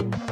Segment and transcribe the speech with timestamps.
[0.00, 0.29] the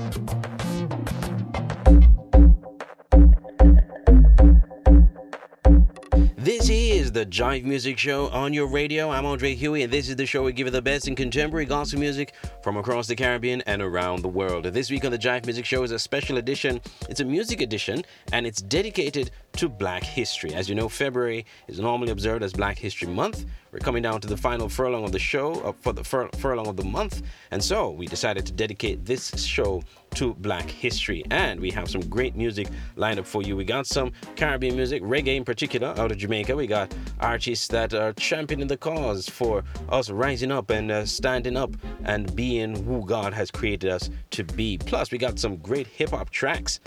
[7.28, 9.10] JIFE Music Show on your radio.
[9.10, 11.66] I'm Andre Huey, and this is the show we give you the best in contemporary
[11.66, 14.64] gospel music from across the Caribbean and around the world.
[14.64, 16.80] This week on the JIFE Music Show is a special edition.
[17.08, 18.02] It's a music edition,
[18.32, 20.54] and it's dedicated to Black History.
[20.54, 23.44] As you know, February is normally observed as Black History Month.
[23.72, 26.66] We're coming down to the final furlong of the show, uh, for the fur- furlong
[26.66, 29.82] of the month, and so we decided to dedicate this show
[30.18, 31.22] to Black History.
[31.30, 33.54] And we have some great music lined up for you.
[33.54, 36.56] We got some Caribbean music, reggae in particular, out of Jamaica.
[36.56, 41.56] We got artists that are championing the cause for us rising up and uh, standing
[41.56, 41.70] up
[42.02, 44.76] and being who God has created us to be.
[44.78, 46.80] Plus, we got some great hip hop tracks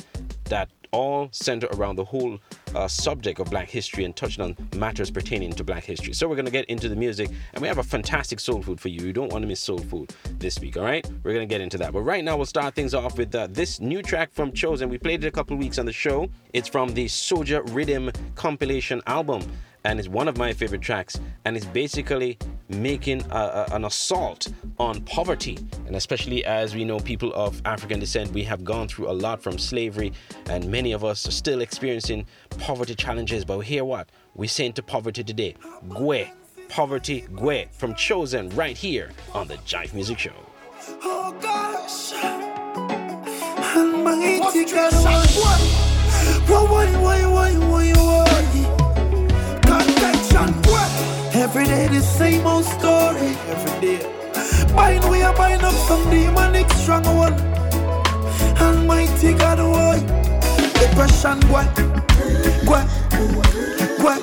[0.51, 2.37] that all center around the whole
[2.75, 6.13] uh, subject of Black history and touching on matters pertaining to Black history.
[6.13, 8.79] So we're going to get into the music, and we have a fantastic soul food
[8.79, 9.01] for you.
[9.07, 11.09] You don't want to miss soul food this week, all right?
[11.23, 11.93] We're going to get into that.
[11.93, 14.89] But right now, we'll start things off with uh, this new track from Chozen.
[14.89, 16.29] We played it a couple weeks on the show.
[16.53, 19.41] It's from the Soldier Rhythm compilation album
[19.83, 22.37] and it's one of my favorite tracks and it's basically
[22.69, 25.57] making a, a, an assault on poverty.
[25.87, 29.41] And especially as we know people of african descent we have gone through a lot
[29.41, 30.13] from slavery
[30.47, 32.25] and many of us are still experiencing
[32.59, 33.45] poverty challenges.
[33.45, 35.55] But hear what we say to poverty today.
[35.89, 36.31] Gwe
[36.69, 40.31] poverty gwe from Chozen right here on the JIFE music show.
[41.03, 42.13] Oh gosh
[51.41, 53.35] Every day the same old story.
[53.49, 53.99] Every day.
[54.75, 57.33] Bind we are bind up some demonic stronghold.
[58.61, 59.97] Almighty God, why?
[60.79, 61.65] Depression, what?
[62.69, 62.85] What?
[64.05, 64.21] What?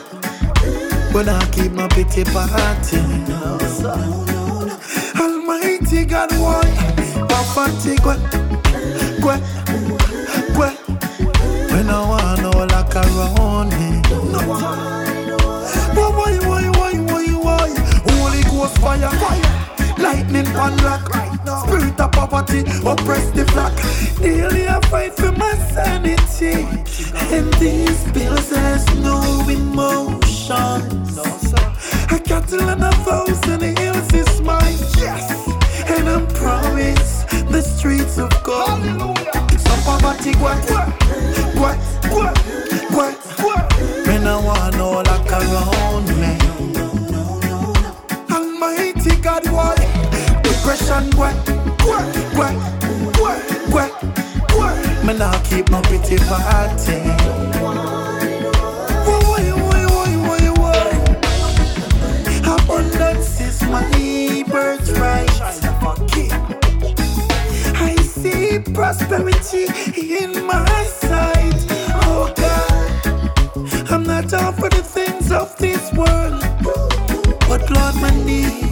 [1.12, 2.98] When I keep my pity party.
[5.18, 6.62] Almighty God, why?
[7.28, 8.20] Poverty, what?
[9.24, 9.40] What?
[10.56, 10.74] What?
[11.72, 14.02] When I want no like around me.
[14.46, 15.07] Why,
[18.80, 19.68] fire, fire.
[19.98, 21.08] Lightning pan lock.
[21.66, 23.72] Spirit of poverty, oppress the flock.
[24.20, 26.66] Daily I fight for my sanity.
[27.34, 31.18] And these bills has no emotions.
[32.10, 34.78] A cattle and a thousand hills is mine.
[34.98, 35.48] Yes.
[35.88, 38.82] And I'm promised the streets of gold.
[39.58, 40.58] Some poverty, what,
[41.56, 41.76] what,
[42.12, 42.36] what,
[42.92, 43.78] what, what.
[44.06, 45.87] Me no want no luck around
[50.68, 51.34] Depression, what,
[51.80, 52.04] what,
[52.36, 52.54] what,
[53.18, 53.40] what,
[53.72, 53.90] what,
[54.52, 54.74] what?
[55.02, 57.00] Me nah keep no pity party.
[59.08, 62.54] Why, why, why, why, why?
[62.54, 65.30] Abundance is my birthright.
[67.74, 69.64] I see prosperity
[70.18, 71.64] in my sight.
[72.04, 76.42] Oh God, I'm not all for the things of this world,
[77.48, 78.67] but Lord, my needs,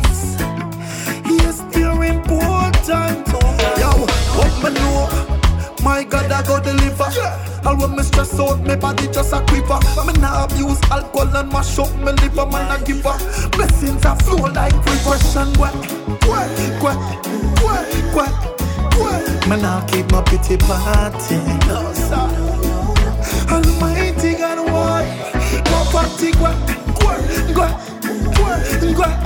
[6.09, 7.09] God, I go deliver.
[7.67, 9.79] All when me stress out, my body just a quiver.
[10.07, 13.19] Me nah abuse alcohol and mash up me liver, man I give up.
[13.53, 15.49] Blessings are flow like regression.
[15.59, 15.75] What,
[16.27, 16.49] what,
[16.83, 16.97] what,
[17.63, 18.33] what, what,
[18.99, 19.49] what?
[19.49, 21.37] Me nah keep my pity party.
[21.67, 22.27] No, sir.
[23.51, 25.05] Almighty God, why?
[25.65, 26.57] Poverty, what,
[27.03, 27.21] what,
[27.57, 27.73] what,
[28.39, 28.61] what,
[28.99, 29.17] what,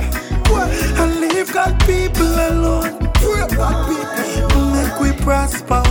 [0.49, 0.69] what?
[0.99, 2.97] And leave God people alone.
[4.73, 5.83] Make we prosper.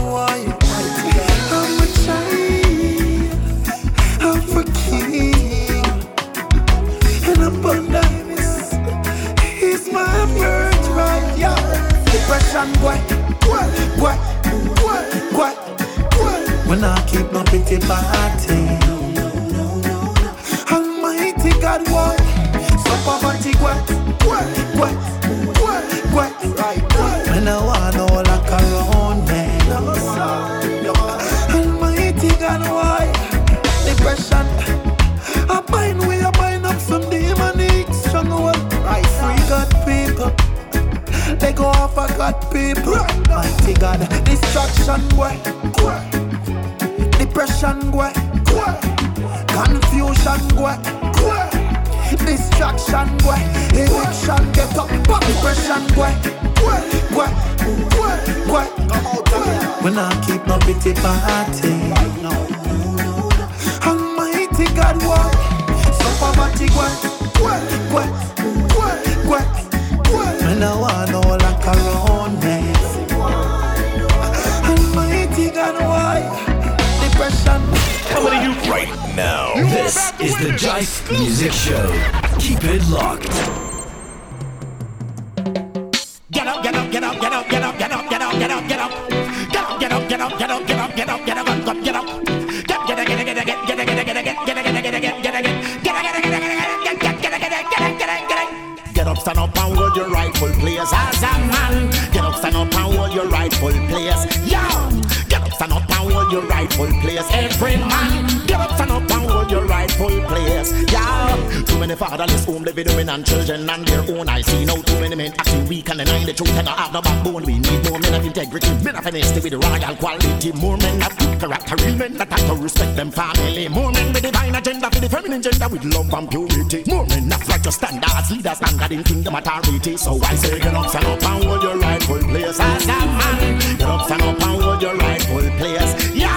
[112.10, 114.28] Fatherless home living women and children and their own.
[114.28, 116.92] I see now too many men acting weak and denying the truth and not have
[116.92, 117.45] no backbone.
[117.45, 120.51] We need more men of integrity, men of honesty with the royal quality.
[120.53, 123.68] More men of good character, real men that have to respect them family.
[123.68, 126.83] More men with divine agenda for the feminine gender with love and purity.
[126.91, 129.97] More men of righteous standards, leaders standard in kingdom authority.
[129.97, 133.60] So I say, get up, stand up and hold your rightful place as a man.
[133.78, 135.95] Get up, stand up and hold your rightful place.
[136.10, 136.34] Yo,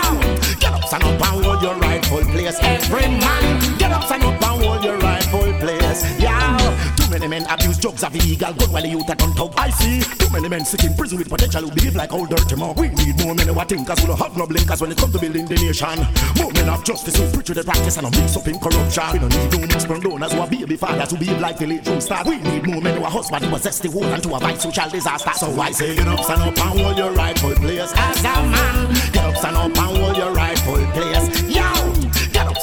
[0.61, 2.57] get up, stand up and hold your rightful place.
[2.61, 4.42] Every man, get up, stand up
[5.59, 6.03] place.
[6.19, 6.31] Yo,
[6.95, 9.53] too many men abuse drugs of illegal gun while the youth are done top.
[9.59, 12.55] I see too many men sick in prison with potential who behave like old dirty
[12.55, 12.73] more.
[12.73, 15.13] We need more men who are thinkers who don't have no blinkers when it comes
[15.13, 15.99] to building the nation.
[16.37, 19.03] More men of justice who preach with the practice and don't mix up in corruption.
[19.13, 21.85] We don't need no mixed donors who are baby fathers who behave like the late
[21.87, 22.23] room star.
[22.25, 24.89] We need more men who are husbands who possess the world and to avoid social
[24.89, 25.31] disaster.
[25.33, 28.93] So I say get up, stand up and hold your rightful place as a man.
[29.11, 31.52] Get up, stand up and hold your rightful place.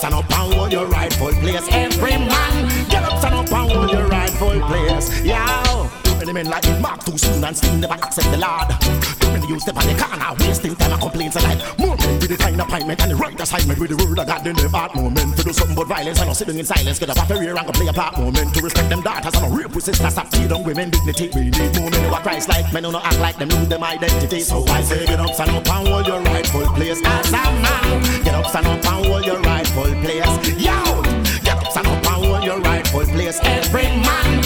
[0.01, 1.69] Stand up and hold your rightful place.
[1.71, 5.23] Every man, get up, stand up and hold your rightful place.
[5.23, 5.70] Yo.
[6.21, 8.69] Many men like it mark too soon and still never accept the Lord.
[9.21, 11.59] Too many use step on the corner, wasting time and complaints alike.
[11.79, 14.47] More men with the kind appointment and the right assignment with the word of God
[14.47, 14.95] in heart.
[14.95, 16.99] More men to do something but violence and not sitting in silence.
[16.99, 18.19] Get up off the rear and go play a part.
[18.19, 20.13] More men to respect them daughters and not rape with sisters.
[20.13, 21.31] Stop feed on women dignity.
[21.35, 23.69] We need more men who are Christ like men who not act like them lose
[23.69, 24.41] them identity.
[24.41, 28.25] So I say get up, stand up and hold your rightful place as a man.
[28.25, 30.29] Get up, stand up and hold your rightful place.
[30.61, 30.77] Yo,
[31.41, 33.41] get up, stand up and hold your rightful place.
[33.43, 34.40] Every man,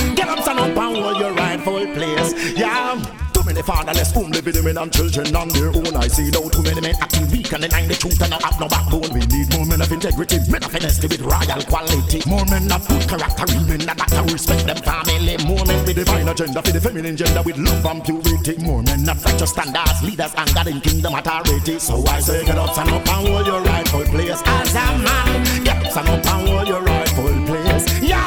[3.64, 5.96] fatherless home living women and children on their own.
[5.96, 8.61] I see now too many men acting weak and denying the truth and not have
[8.61, 9.08] no backbone.
[9.12, 12.20] We need more men of integrity, men of honesty with royal quality.
[12.28, 15.37] More men of good character, men that to respect them family.
[15.49, 18.55] More men with divine agenda for the feminine gender with love and purity.
[18.62, 21.78] More men of righteous standards, leaders and God in kingdom authority.
[21.78, 25.64] So I say get up, stand up and hold your rightful place as a man.
[25.64, 27.84] Get up, stand up and hold your rightful place.
[28.02, 28.20] Yo,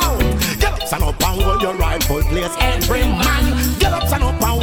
[0.58, 2.54] get up, stand up and hold your rightful place.
[2.60, 4.57] Every man, get up, stand up and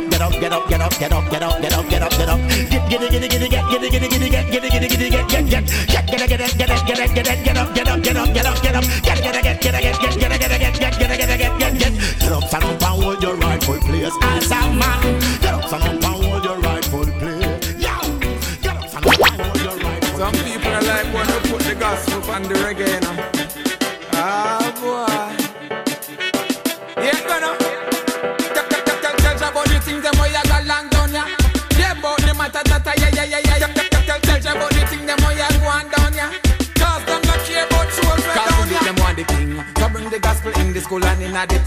[0.00, 1.88] up, get up, get up, get up, get up, get up, get up, get up,
[1.88, 2.40] get up, get up.
[2.70, 5.00] Get get it, get get it, get get it, get it, get get get get
[5.00, 8.34] get get get get get get get get get get up, get up, get up,
[8.34, 11.18] get up, get up, get get get get get get get it, get get get
[11.18, 14.60] get get get get get up, stand up and hold your rightful place as a
[14.72, 15.20] man.
[15.40, 17.74] Get up, stand up and hold your rightful place.
[17.76, 17.96] Yo,
[18.62, 21.62] get up, stand up and hold your rightful Some people are like when you put
[21.62, 22.99] the gospel on the reggae,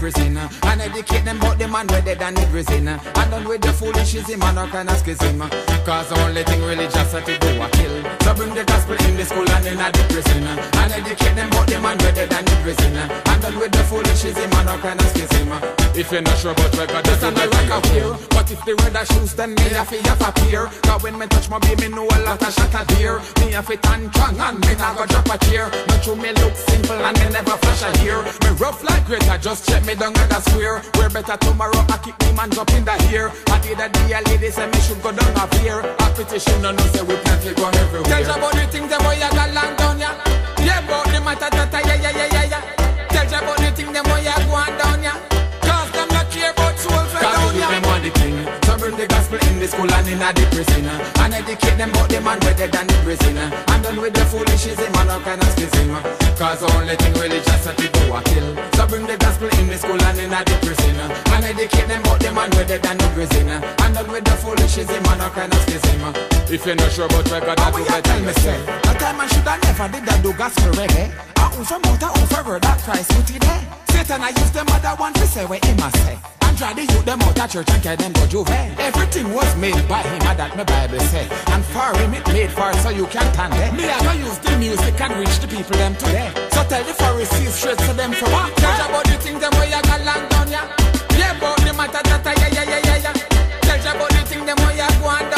[0.04, 3.62] prison And educate them about the man where they done the prison And done with
[3.62, 5.40] the foolishness, foolishism and all kind of schism
[5.84, 7.96] Cause the only thing religious are to do a kill.
[8.20, 11.66] So bring the gospel in the school and in the prison And educate them about
[11.68, 14.78] the man where they done the prison And done with the foolishness, foolishism and all
[14.78, 18.10] kind of schism If you're not sure about record, Just on the rock of here
[18.34, 20.66] But if the weather shoes then me have to have a peer.
[20.82, 23.22] Cause when me touch my baby know a lot of shot a deer.
[23.38, 25.70] Me have to tan strong and me not go drop a tear.
[25.86, 29.38] Not true me look simple and me never flash a hair Me rough like greater
[29.38, 30.82] just check me down at the square.
[30.98, 34.20] Where better tomorrow I keep me man drop in the here I did a dear
[34.26, 37.54] lady say me should go down a here A petition no no say we plenty
[37.54, 38.18] go Tell everywhere.
[38.18, 40.18] You about the things them where you got long done, yeah.
[40.58, 43.06] Yeah, about the matter that I, yeah, yeah, yeah, yeah, yeah.
[43.14, 45.43] Tell you about the things them where you go on down, yeah.
[47.54, 50.44] We on the king So bring the gospel in the school and in a the
[50.50, 50.86] prison.
[51.22, 54.90] And educate them about the man they done the prison And done with the foolishism
[54.90, 55.94] and all kind of schism
[56.34, 60.00] Cause the only thing to do a kill So bring the gospel in the school
[60.02, 60.98] and in a the prison.
[60.98, 65.04] And educate them about the man they done the prison And done with the foolishism
[65.06, 66.02] and all kind of schism
[66.50, 68.02] If you're not sure about record, I do better.
[68.02, 70.86] tell me say, a time I should have never did that do gospel eh?
[70.86, 71.06] reggae.
[71.38, 73.62] I own from out, I own forever that Christ put it there.
[73.90, 76.33] Satan I use them other one to say what him a say.
[76.54, 78.48] And try to youth them out of church and carry them go juve.
[78.78, 81.26] Everything was made by him, and that my Bible say.
[81.50, 83.72] And for him it made for so you can stand there.
[83.74, 86.30] Me go use the music and reach the people them today.
[86.54, 88.54] So tell the Pharisees straight to them for what?
[88.54, 90.70] You about the things them where you got long done, yeah.
[91.18, 94.58] Yeah, about the matter that I, yeah, yeah, yeah, yeah, you about the things them
[94.62, 95.33] where you go on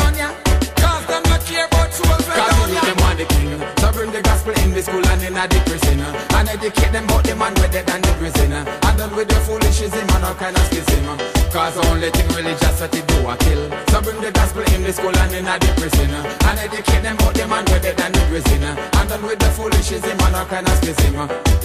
[4.06, 6.36] bring the gospel in the school and in the prison uh.
[6.38, 8.80] And educate them about the man better than the prison uh.
[8.86, 11.16] And done with the foolishism and all kind of schism uh.
[11.50, 13.62] Cause only thing religious that they do a kill.
[13.90, 17.34] So bring the gospel in the school and in the prison And educate them about
[17.34, 20.76] the man better than the prison And done with the foolishism and all kind of
[20.78, 21.14] schism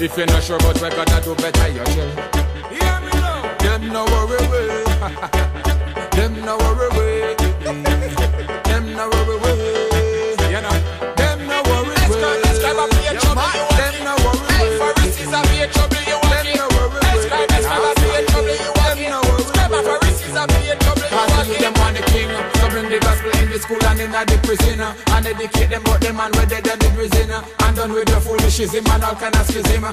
[0.02, 2.10] If you're not sure about where God do better you chill.
[2.74, 3.58] Hear me now.
[3.62, 4.84] Them no worry way
[6.18, 7.36] Them no worry way
[8.66, 9.61] Them no worry way
[23.62, 24.80] school and in the prison.
[24.80, 27.32] Uh, and educate them the prison.
[27.32, 29.84] And done with the foolishism and all kind of schism.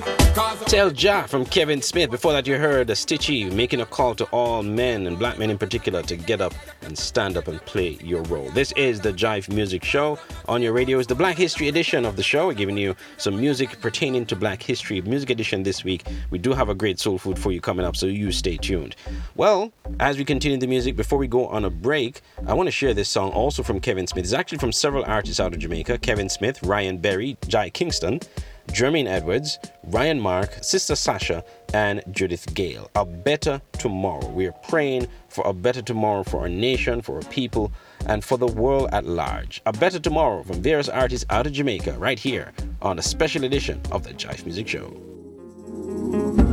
[0.66, 2.10] Tell Ja from Kevin Smith.
[2.10, 5.58] Before that, you heard Stichie making a call to all men and black men in
[5.58, 8.50] particular to get up and stand up and play your role.
[8.50, 10.18] This is the JIFE Music Show.
[10.48, 12.48] On your radio is the Black History edition of the show.
[12.48, 15.00] We're giving you some music pertaining to Black History.
[15.02, 16.04] Music edition this week.
[16.30, 18.96] We do have a great soul food for you coming up, so you stay tuned.
[19.34, 22.72] Well, as we continue the music, before we go on a break, I want to
[22.72, 24.24] share this song also from Kevin Smith.
[24.24, 28.20] is actually from several artists out of Jamaica Kevin Smith, Ryan Berry, Jai Kingston.
[28.68, 32.90] Jermaine Edwards, Ryan Mark, Sister Sasha, and Judith Gale.
[32.94, 34.28] A better tomorrow.
[34.28, 37.72] We are praying for a better tomorrow for our nation, for our people,
[38.06, 39.62] and for the world at large.
[39.66, 42.52] A better tomorrow from various artists out of Jamaica, right here
[42.82, 46.47] on a special edition of the JIFE Music Show.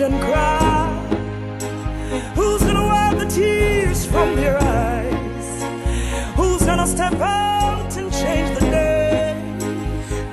[0.00, 0.88] Children cry.
[2.34, 5.48] Who's gonna wipe the tears from their eyes?
[6.36, 9.36] Who's gonna step out and change the day?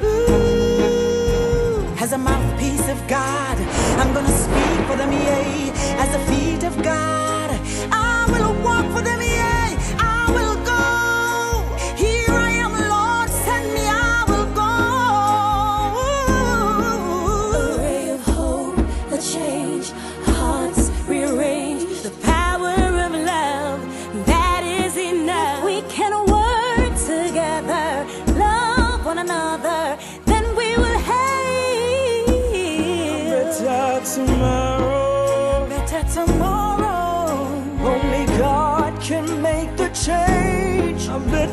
[0.03, 3.46] Ooh, as a mouthpiece of God,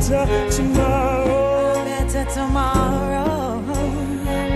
[0.08, 1.84] better tomorrow.
[1.84, 3.62] Better tomorrow.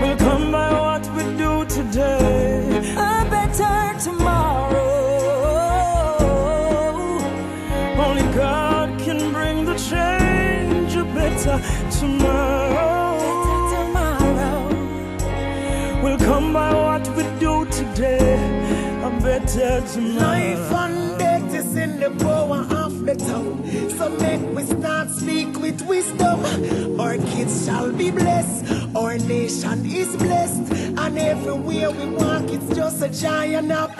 [0.01, 2.93] Will come by what we do today.
[2.95, 4.77] A better tomorrow.
[7.97, 10.95] Only God can bring the change.
[10.95, 11.59] A better
[11.99, 13.17] tomorrow.
[13.25, 14.59] Better tomorrow.
[16.03, 18.37] Will come by what we do today.
[19.03, 20.27] A better tomorrow.
[20.27, 23.65] Life and death is in the power of the tongue.
[23.97, 24.41] So make
[25.29, 26.39] speak with wisdom.
[26.99, 28.95] Our kids shall be blessed.
[28.95, 30.71] Our nation is blessed.
[30.97, 33.91] And everywhere we walk, it's just a giant of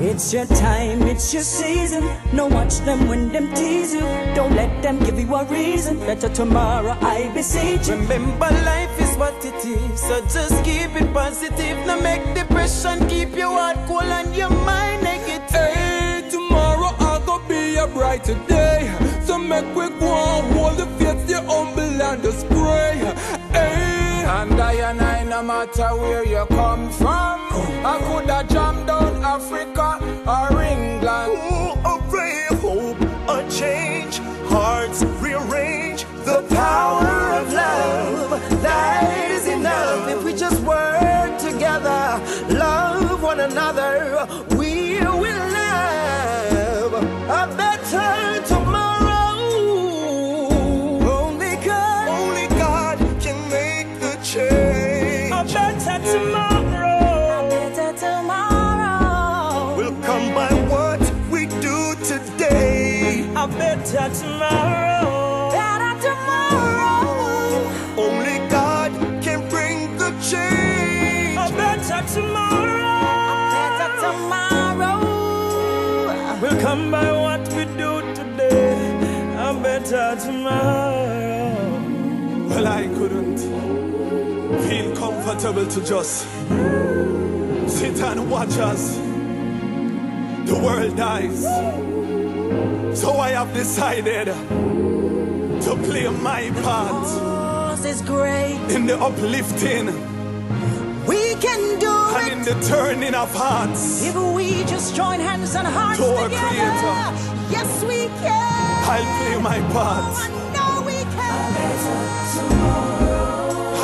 [0.00, 2.04] It's your time, it's your season.
[2.32, 4.06] No watch them when them tease you.
[4.34, 5.98] Don't let them give you a reason.
[6.00, 7.96] Better tomorrow, I beseech you.
[7.96, 11.76] Remember, life is what it is, so just keep it positive.
[11.86, 15.50] Now make depression keep your heart cool and your mind negative.
[15.50, 19.09] Hey, tomorrow I'll go be a brighter day.
[19.50, 22.98] Make we go and hold the faith, stay humble and just pray.
[23.50, 27.40] Hey, and I and I, no matter where you come from,
[27.84, 29.98] I could have jammed down Africa
[30.34, 31.32] or England.
[31.84, 34.18] a ray of hope, a change,
[34.52, 36.04] hearts rearrange.
[36.24, 37.08] The power
[37.40, 40.08] of love, that is enough.
[40.10, 44.28] If we just work together, love one another,
[80.50, 82.48] tomorrow.
[82.48, 83.38] Well, I couldn't
[84.68, 86.26] feel comfortable to just
[87.68, 88.96] sit and watch as
[90.46, 91.42] the world dies.
[93.00, 97.40] So I have decided to play my part
[97.86, 98.58] is great.
[98.70, 99.86] in the uplifting
[101.06, 104.04] We can do and in the turning of hearts.
[104.06, 106.46] If we just join hands and hearts To our together.
[106.46, 107.29] Creator.
[107.50, 108.30] Yes, we can.
[108.92, 110.04] I'll play my part.
[110.06, 111.48] Oh, I know we can.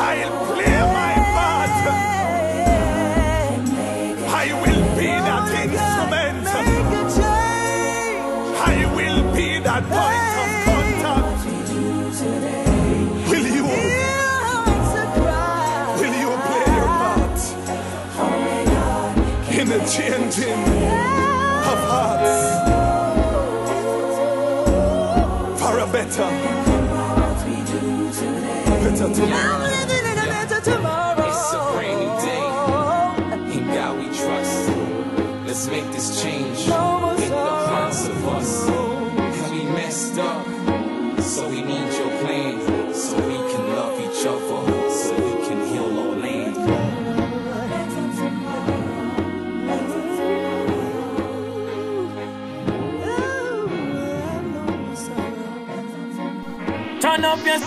[0.06, 1.74] I'll play my part.
[4.28, 6.46] I will be that instrument.
[8.58, 11.40] I will be that point of contact.
[13.30, 13.64] Will you?
[16.00, 17.40] Will you play your part
[19.58, 20.75] in the changing?
[26.16, 26.22] For
[29.68, 31.28] living in a better tomorrow.
[31.28, 32.46] It's a rainy day.
[33.58, 34.70] In God we trust.
[35.46, 38.66] Let's make this change in the hearts of us.
[39.50, 40.46] We messed up,
[41.20, 41.85] so we need
[57.16, 57.58] Turn up your,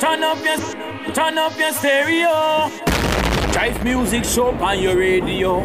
[0.00, 2.68] turn up your, turn up your stereo.
[3.52, 5.60] Drive music show on your radio.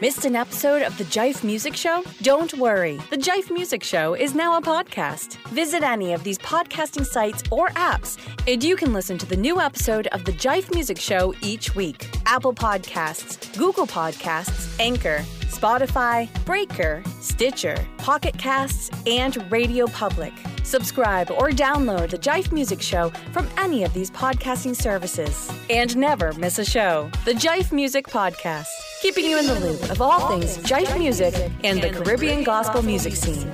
[0.00, 2.02] Missed an episode of the JIFE Music Show?
[2.22, 2.98] Don't worry.
[3.10, 5.36] The JIFE Music Show is now a podcast.
[5.48, 8.16] Visit any of these podcasting sites or apps,
[8.50, 12.08] and you can listen to the new episode of the JIFE Music Show each week.
[12.24, 15.18] Apple Podcasts, Google Podcasts, Anchor,
[15.50, 20.32] Spotify, Breaker, Stitcher, Pocket Casts, and Radio Public.
[20.64, 25.50] Subscribe or download the JIFE Music Show from any of these podcasting services.
[25.68, 27.10] And never miss a show.
[27.24, 28.68] The JIFE Music Podcast,
[29.02, 33.14] keeping you in the loop of all things JIFE music and the Caribbean gospel music
[33.16, 33.52] scene.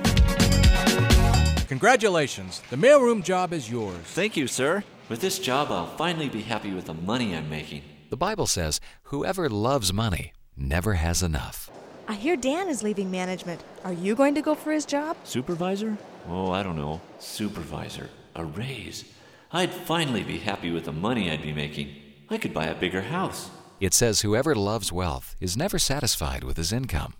[1.67, 3.97] Congratulations, the mailroom job is yours.
[4.05, 4.83] Thank you, sir.
[5.09, 7.83] With this job, I'll finally be happy with the money I'm making.
[8.09, 11.69] The Bible says, whoever loves money never has enough.
[12.09, 13.61] I hear Dan is leaving management.
[13.83, 15.17] Are you going to go for his job?
[15.25, 15.97] Supervisor?
[16.29, 17.01] Oh, I don't know.
[17.19, 18.09] Supervisor.
[18.35, 19.03] A raise.
[19.51, 21.93] I'd finally be happy with the money I'd be making.
[22.29, 23.49] I could buy a bigger house.
[23.81, 27.13] It says, whoever loves wealth is never satisfied with his income.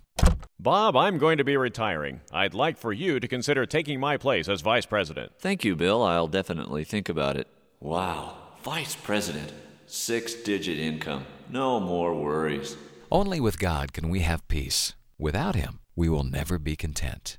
[0.58, 2.22] Bob, I'm going to be retiring.
[2.32, 5.32] I'd like for you to consider taking my place as vice president.
[5.38, 6.02] Thank you, Bill.
[6.02, 7.46] I'll definitely think about it.
[7.80, 9.52] Wow, vice president.
[9.86, 11.26] Six digit income.
[11.50, 12.76] No more worries.
[13.10, 14.94] Only with God can we have peace.
[15.18, 17.38] Without Him, we will never be content.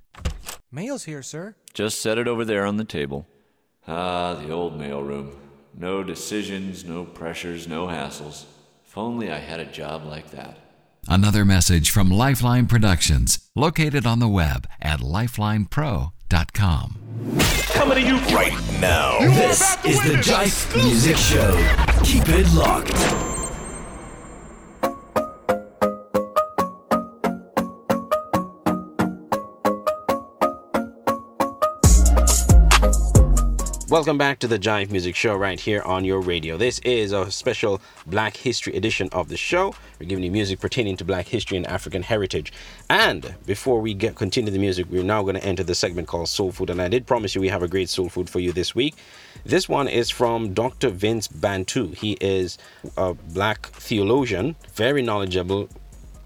[0.71, 1.55] Mail's here, sir.
[1.73, 3.27] Just set it over there on the table.
[3.87, 5.35] Ah, the old mailroom.
[5.75, 8.45] No decisions, no pressures, no hassles.
[8.85, 10.57] If only I had a job like that.
[11.07, 16.97] Another message from Lifeline Productions, located on the web at lifelinepro.com.
[17.73, 19.19] Coming to you right now.
[19.19, 21.55] This is the JIFE Music Show.
[22.03, 23.28] Keep it locked.
[33.89, 36.57] Welcome back to the JIFE Music Show right here on your radio.
[36.57, 39.73] This is a special Black History edition of the show.
[39.99, 42.53] We're giving you music pertaining to Black history and African heritage.
[42.91, 46.29] And before we get continue the music, we're now going to enter the segment called
[46.29, 46.69] Soul Food.
[46.69, 48.93] And I did promise you we have a great soul food for you this week.
[49.43, 50.91] This one is from Dr.
[50.91, 51.95] Vince Bantu.
[51.95, 52.59] He is
[52.95, 55.67] a black theologian, very knowledgeable.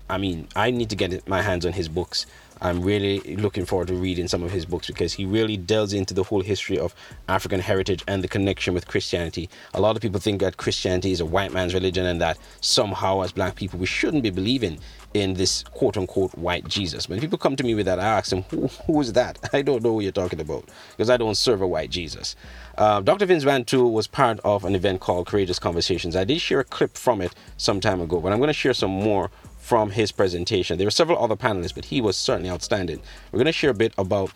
[0.10, 2.26] I mean, I need to get my hands on his books.
[2.64, 6.14] I'm really looking forward to reading some of his books because he really delves into
[6.14, 6.96] the whole history of
[7.28, 9.50] African heritage and the connection with Christianity.
[9.74, 13.22] A lot of people think that Christianity is a white man's religion and that somehow,
[13.22, 14.80] as black people, we shouldn't be believing
[15.14, 17.10] in this quote unquote white Jesus.
[17.10, 19.38] When people come to me with that, I ask them, who, who is that?
[19.54, 22.34] I don't know who you're talking about because I don't serve a white Jesus.
[22.78, 23.26] Uh, Dr.
[23.26, 26.16] Vince Bantu was part of an event called Courageous Conversations.
[26.16, 28.74] I did share a clip from it some time ago, but I'm going to share
[28.74, 29.30] some more
[29.64, 30.78] from his presentation.
[30.78, 33.02] There were several other panelists, but he was certainly outstanding.
[33.32, 34.30] We're going to share a bit about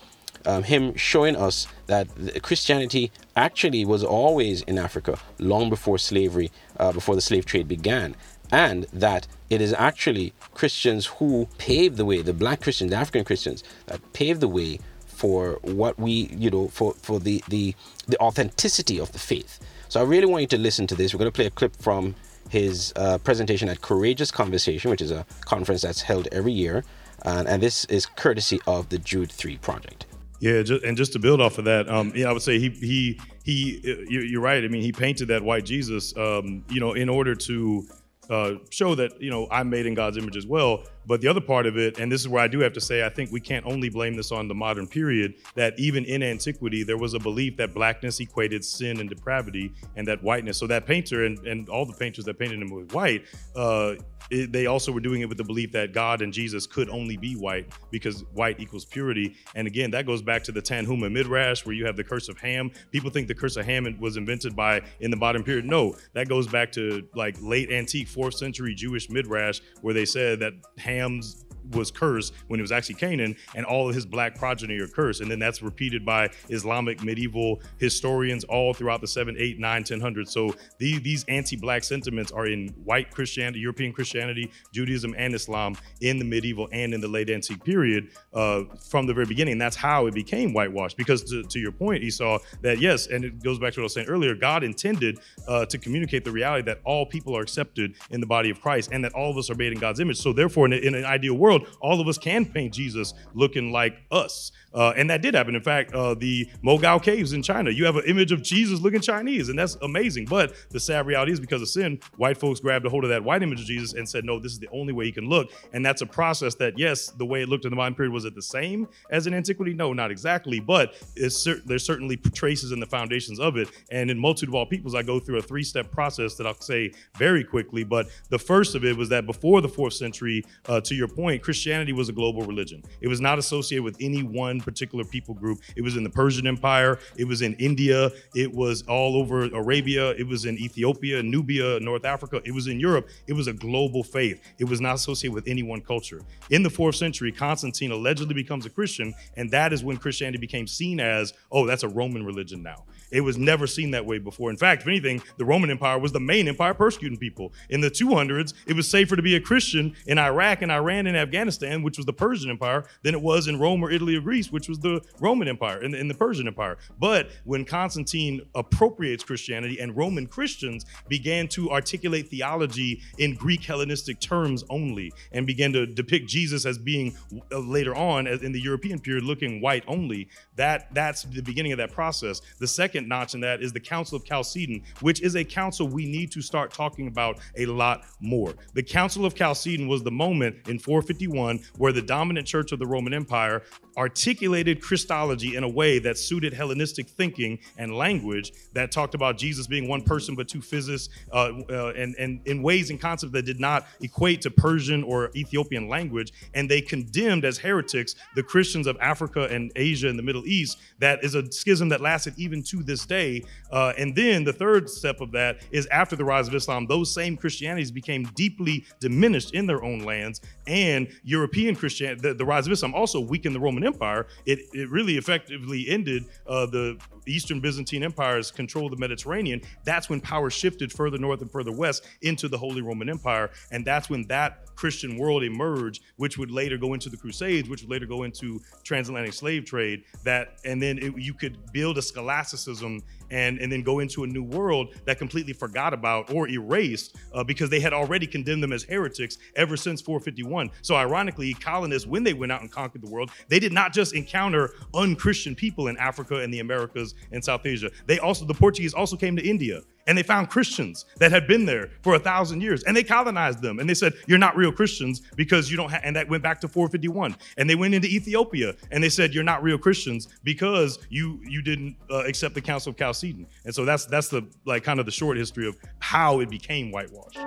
[0.45, 2.07] um, him showing us that
[2.41, 8.15] Christianity actually was always in Africa long before slavery, uh, before the slave trade began,
[8.53, 13.25] and that it is actually Christians who paved the way, the black Christians, the African
[13.25, 17.75] Christians, that paved the way for what we, you know, for, for the, the,
[18.07, 19.59] the authenticity of the faith.
[19.89, 21.13] So I really want you to listen to this.
[21.13, 22.15] We're going to play a clip from
[22.49, 26.83] his uh, presentation at Courageous Conversation, which is a conference that's held every year.
[27.23, 30.05] And, and this is courtesy of the Jude 3 project.
[30.39, 32.69] Yeah, just, and just to build off of that, um, yeah, I would say he
[32.69, 34.05] he he.
[34.07, 34.63] You're right.
[34.63, 37.87] I mean, he painted that white Jesus, um, you know, in order to
[38.29, 40.83] uh, show that you know I'm made in God's image as well.
[41.07, 43.05] But the other part of it, and this is where I do have to say,
[43.05, 46.83] I think we can't only blame this on the modern period, that even in antiquity,
[46.83, 50.57] there was a belief that blackness equated sin and depravity and that whiteness.
[50.57, 53.23] So that painter and, and all the painters that painted him with white,
[53.55, 53.95] uh,
[54.29, 57.15] it, they also were doing it with the belief that God and Jesus could only
[57.15, 59.37] be white because white equals purity.
[59.55, 62.37] And again, that goes back to the Tanhuma Midrash, where you have the curse of
[62.39, 62.71] Ham.
[62.91, 65.63] People think the curse of Ham was invented by in the modern period.
[65.63, 70.39] No, that goes back to like late antique fourth century Jewish Midrash, where they said
[70.39, 74.35] that Ham Ham's was cursed when it was actually Canaan, and all of his black
[74.35, 75.21] progeny are cursed.
[75.21, 80.29] And then that's repeated by Islamic medieval historians all throughout the 7, 8, 9, 1000s.
[80.29, 86.19] So these, these anti-black sentiments are in white Christianity, European Christianity, Judaism, and Islam in
[86.19, 89.57] the medieval and in the late antique period uh, from the very beginning.
[89.57, 90.97] That's how it became whitewashed.
[90.97, 93.85] Because to, to your point, Esau, that yes, and it goes back to what I
[93.85, 97.95] was saying earlier, God intended uh, to communicate the reality that all people are accepted
[98.11, 100.17] in the body of Christ and that all of us are made in God's image.
[100.17, 103.97] So therefore, in, in an ideal world, all of us can paint Jesus looking like
[104.11, 104.51] us.
[104.73, 105.55] Uh, and that did happen.
[105.55, 109.01] In fact, uh, the Mogao Caves in China, you have an image of Jesus looking
[109.01, 110.25] Chinese, and that's amazing.
[110.25, 113.23] But the sad reality is because of sin, white folks grabbed a hold of that
[113.23, 115.51] white image of Jesus and said, no, this is the only way he can look.
[115.73, 118.25] And that's a process that, yes, the way it looked in the modern period, was
[118.25, 119.73] it the same as in antiquity?
[119.73, 120.59] No, not exactly.
[120.59, 120.93] But
[121.29, 123.69] cer- there's certainly traces in the foundations of it.
[123.89, 126.59] And in Multitude of All Peoples, I go through a three step process that I'll
[126.59, 127.83] say very quickly.
[127.83, 131.41] But the first of it was that before the fourth century, uh, to your point,
[131.47, 132.83] Christianity was a global religion.
[132.99, 135.59] It was not associated with any one particular people group.
[135.77, 140.09] It was in the Persian Empire, it was in India, it was all over Arabia,
[140.09, 143.07] it was in Ethiopia, Nubia, North Africa, it was in Europe.
[143.27, 144.43] It was a global faith.
[144.59, 146.19] It was not associated with any one culture.
[146.49, 150.67] In the fourth century, Constantine allegedly becomes a Christian, and that is when Christianity became
[150.67, 152.83] seen as, oh, that's a Roman religion now.
[153.11, 154.49] It was never seen that way before.
[154.49, 157.53] In fact, if anything, the Roman Empire was the main empire persecuting people.
[157.69, 161.17] In the 200s, it was safer to be a Christian in Iraq and Iran and
[161.17, 164.51] Afghanistan, which was the Persian Empire, than it was in Rome or Italy or Greece,
[164.51, 166.77] which was the Roman Empire and in the Persian Empire.
[166.99, 174.19] But when Constantine appropriates Christianity and Roman Christians began to articulate theology in Greek Hellenistic
[174.19, 177.15] terms only and began to depict Jesus as being
[177.51, 181.77] uh, later on in the European period looking white only, that that's the beginning of
[181.77, 182.41] that process.
[182.59, 186.05] The second notch in that is the Council of Chalcedon, which is a council we
[186.05, 188.53] need to start talking about a lot more.
[188.73, 192.87] The Council of Chalcedon was the moment in 451 where the dominant church of the
[192.87, 193.63] Roman Empire
[193.97, 199.65] articulated Christology in a way that suited Hellenistic thinking and language that talked about Jesus
[199.65, 203.45] being one person but two physics, uh, uh, and, and in ways and concepts that
[203.45, 206.31] did not equate to Persian or Ethiopian language.
[206.53, 210.77] And they condemned as heretics the Christians of Africa and Asia and the Middle East.
[210.99, 213.43] That is a schism that lasted even to this day.
[213.71, 217.13] Uh, and then the third step of that is after the rise of Islam, those
[217.13, 222.65] same Christianities became deeply diminished in their own lands, and European Christianity, the, the rise
[222.65, 224.27] of Islam also weakened the Roman Empire.
[224.45, 226.97] It, it really effectively ended uh, the
[227.27, 229.61] Eastern Byzantine Empire's control of the Mediterranean.
[229.83, 233.85] That's when power shifted further north and further west into the Holy Roman Empire, and
[233.85, 237.89] that's when that Christian world emerged, which would later go into the Crusades, which would
[237.89, 240.03] later go into transatlantic slave trade.
[240.23, 244.23] That and then it, you could build a scholasticism Buddhism and and then go into
[244.23, 248.63] a new world that completely forgot about or erased uh, because they had already condemned
[248.63, 250.69] them as heretics ever since 451.
[250.81, 254.13] So ironically, colonists when they went out and conquered the world, they did not just
[254.13, 257.89] encounter unchristian people in Africa and the Americas and South Asia.
[258.05, 261.65] They also the Portuguese also came to India and they found Christians that had been
[261.65, 264.71] there for a thousand years and they colonized them and they said, You're not real
[264.71, 267.35] Christians because you don't have, and that went back to 451.
[267.57, 271.61] And they went into Ethiopia and they said, You're not real Christians because you you
[271.61, 273.16] didn't uh, accept the Council of Chalcedon.
[273.23, 276.91] And so that's that's the like kind of the short history of how it became
[276.91, 277.37] whitewashed.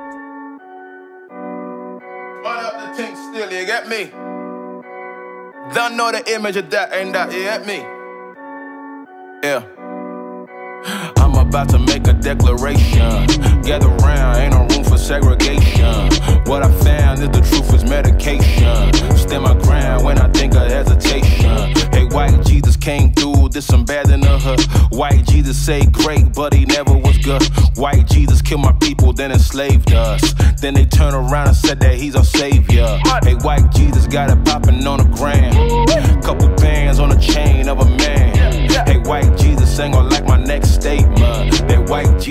[2.43, 4.11] Run up the tank still, you get me?
[5.75, 7.85] Don't know the image of that, ain't that, you get me?
[9.43, 9.65] Yeah.
[11.31, 13.27] I'm about to make a declaration.
[13.63, 16.11] Gather round, ain't no room for segregation.
[16.47, 18.93] What I found is the truth is medication.
[19.17, 21.77] Stand my ground when I think of hesitation.
[21.93, 24.61] Hey, white Jesus came through, this some bad in the hood.
[24.93, 27.43] White Jesus say great, but he never was good.
[27.77, 30.35] White Jesus killed my people, then enslaved us.
[30.61, 32.99] Then they turn around and said that he's our savior.
[33.23, 35.55] Hey, white Jesus got it popping on the ground.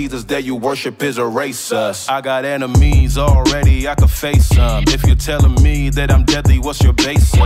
[0.00, 2.08] Jesus that you worship is a racist.
[2.08, 4.84] I got enemies already, I could face some.
[4.86, 7.38] If you're telling me that I'm deadly, what's your basis?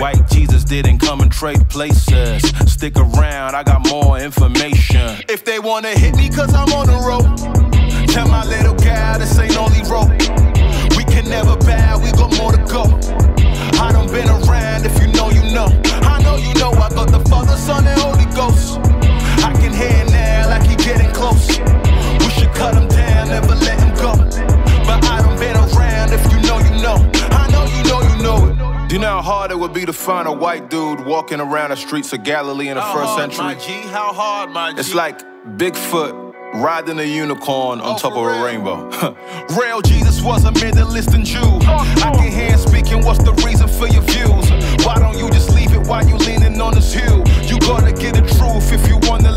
[0.00, 2.42] White Jesus didn't come and trade places.
[2.64, 5.22] Stick around, I got more information.
[5.28, 7.28] If they wanna hit me cause I'm on the road,
[8.08, 10.08] tell my little guy this ain't only rope.
[10.96, 12.84] We can never bow, we got more to go.
[13.84, 15.68] I done been around, if you know, you know.
[16.08, 18.78] I know you know, I got the Father, Son, and Holy Ghost.
[19.44, 20.11] I can hear
[20.52, 21.48] like he getting close.
[22.20, 24.12] We should cut him down, never let him go.
[24.86, 26.98] But I done been around, if you know, you know.
[27.40, 28.88] I know you know, you know it.
[28.88, 31.70] Do you know how hard it would be to find a white dude walking around
[31.70, 33.44] the streets of Galilee in the How first hard, century?
[33.44, 33.72] my G?
[33.88, 34.80] How hard, my G?
[34.80, 35.20] It's like
[35.56, 38.90] Bigfoot riding a unicorn on oh, top of a rainbow.
[39.58, 41.40] Real Jesus was a Middle Eastern Jew.
[41.42, 44.50] Oh, I can hear him speaking, what's the reason for your views?
[44.84, 47.24] Why don't you just leave it while you leaning on this hill?
[47.48, 49.31] You gotta get the truth if you wanna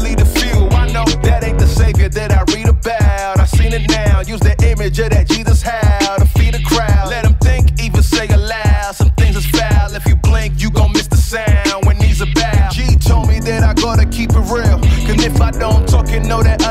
[1.76, 3.40] savior that I read about.
[3.40, 4.22] I seen it now.
[4.22, 7.10] Use the image of that Jesus had to feed a crowd.
[7.10, 8.96] Let them think, even say aloud.
[8.96, 9.94] Some things is foul.
[9.94, 12.72] If you blink, you gon' miss the sound when these about.
[12.72, 14.80] G told me that I gotta keep it real.
[15.08, 16.65] Cause if I don't talk, you know that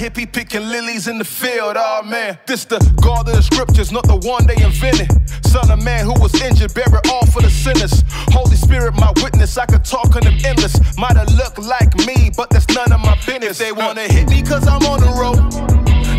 [0.00, 1.76] hippie picking lilies in the field.
[1.76, 5.12] Oh man, this the God of the scriptures, not the one they invented.
[5.44, 8.02] Son of man who was injured, buried all for the sinners.
[8.32, 10.74] Holy Spirit, my witness, I could talk on them endless.
[10.96, 13.58] Might have looked like me, but that's none of my business.
[13.58, 15.36] They wanna hit me cause I'm on the road.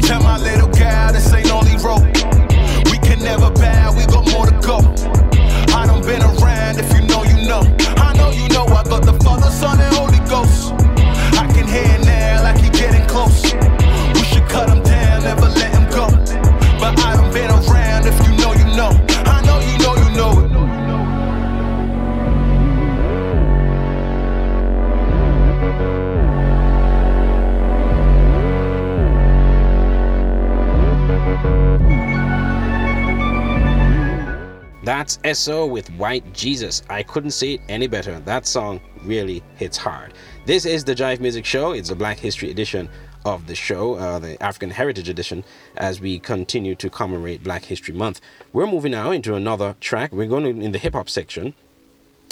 [0.04, 2.06] Tell my little gal this ain't only rope.
[2.94, 4.78] We can never bow, we got more to go.
[5.74, 6.78] I done been around,
[35.18, 36.84] That's SO with White Jesus.
[36.90, 38.20] I couldn't say it any better.
[38.20, 40.14] That song really hits hard.
[40.46, 41.72] This is the JIFE Music Show.
[41.72, 42.88] It's a Black History edition
[43.26, 45.44] of the show, uh, the African Heritage edition,
[45.78, 48.22] as we continue to commemorate Black History Month.
[48.54, 50.12] We're moving now into another track.
[50.14, 51.56] We're going in the hip hop section.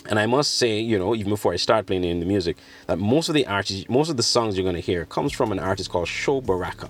[0.07, 2.97] And I must say, you know, even before I start playing in the music, that
[2.97, 5.59] most of the artists, most of the songs you're going to hear comes from an
[5.59, 6.89] artist called Sho Baraka.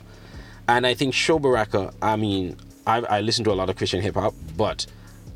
[0.67, 4.01] And I think Sho Baraka, I mean, I, I listen to a lot of Christian
[4.01, 4.85] hip hop, but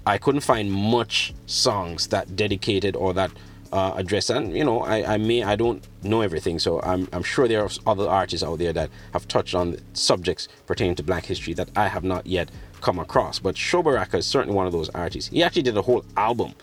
[0.06, 3.32] I couldn't find much songs that dedicated or that
[3.74, 7.24] uh, address and you know I, I may I don't know everything so I'm, I'm
[7.24, 11.26] sure there are other artists out there that have touched on subjects pertaining to black
[11.26, 14.74] history that I have not yet come across but Sho Baraka is certainly one of
[14.74, 15.32] those artists.
[15.32, 16.54] He actually did a whole album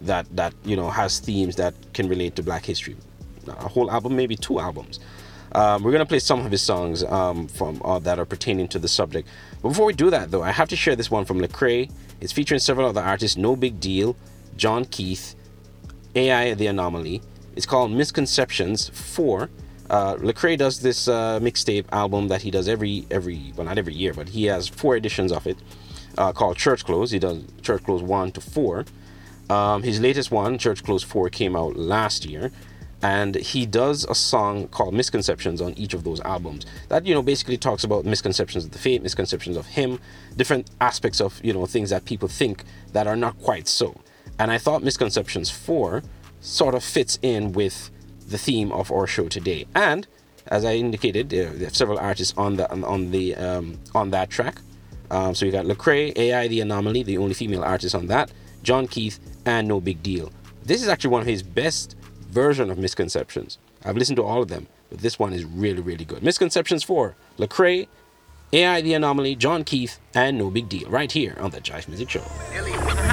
[0.00, 2.96] that that you know has themes that can relate to black history.
[3.48, 5.00] A whole album maybe two albums
[5.52, 8.78] um, we're gonna play some of his songs um, from uh, that are pertaining to
[8.78, 9.28] the subject.
[9.62, 11.90] But before we do that, though, I have to share this one from Lecrae.
[12.20, 14.14] It's featuring several other artists: Nobigdyl,
[14.56, 15.34] John Keith,
[16.14, 17.22] AI The Anomaly.
[17.56, 19.50] It's called Misconceptions Four.
[19.88, 23.94] Uh, Lecrae does this uh, mixtape album that he does every every well not every
[23.94, 25.58] year, but he has four editions of it
[26.16, 27.10] uh, called Church Clothes.
[27.10, 28.84] He does Church Clothes one to four.
[29.48, 32.52] Um, his latest one, Church Clothes four, came out last year
[33.02, 37.22] and he does a song called misconceptions on each of those albums that you know
[37.22, 39.98] basically talks about misconceptions of the faith misconceptions of him
[40.36, 44.00] different aspects of you know things that people think that are not quite so.
[44.38, 46.02] And i thought misconceptions 4
[46.40, 47.90] sort of fits in with
[48.28, 49.66] the theme of our show today.
[49.74, 50.06] And
[50.46, 54.60] as i indicated there are several artists on the on the um, on that track.
[55.10, 58.30] Um, so you got Lecrae, AI the Anomaly, the only female artist on that,
[58.62, 60.30] John Keith, and Nobigdyl.
[60.64, 61.96] This is actually one of his best
[62.30, 63.58] version of Misconceptions.
[63.84, 66.22] I've listened to all of them, but this one is really, really good.
[66.22, 67.88] Misconceptions 4, Lecrae,
[68.52, 73.09] AI The Anomaly, John Keith, and Nobigdyl, right here on the JIFE Music Show.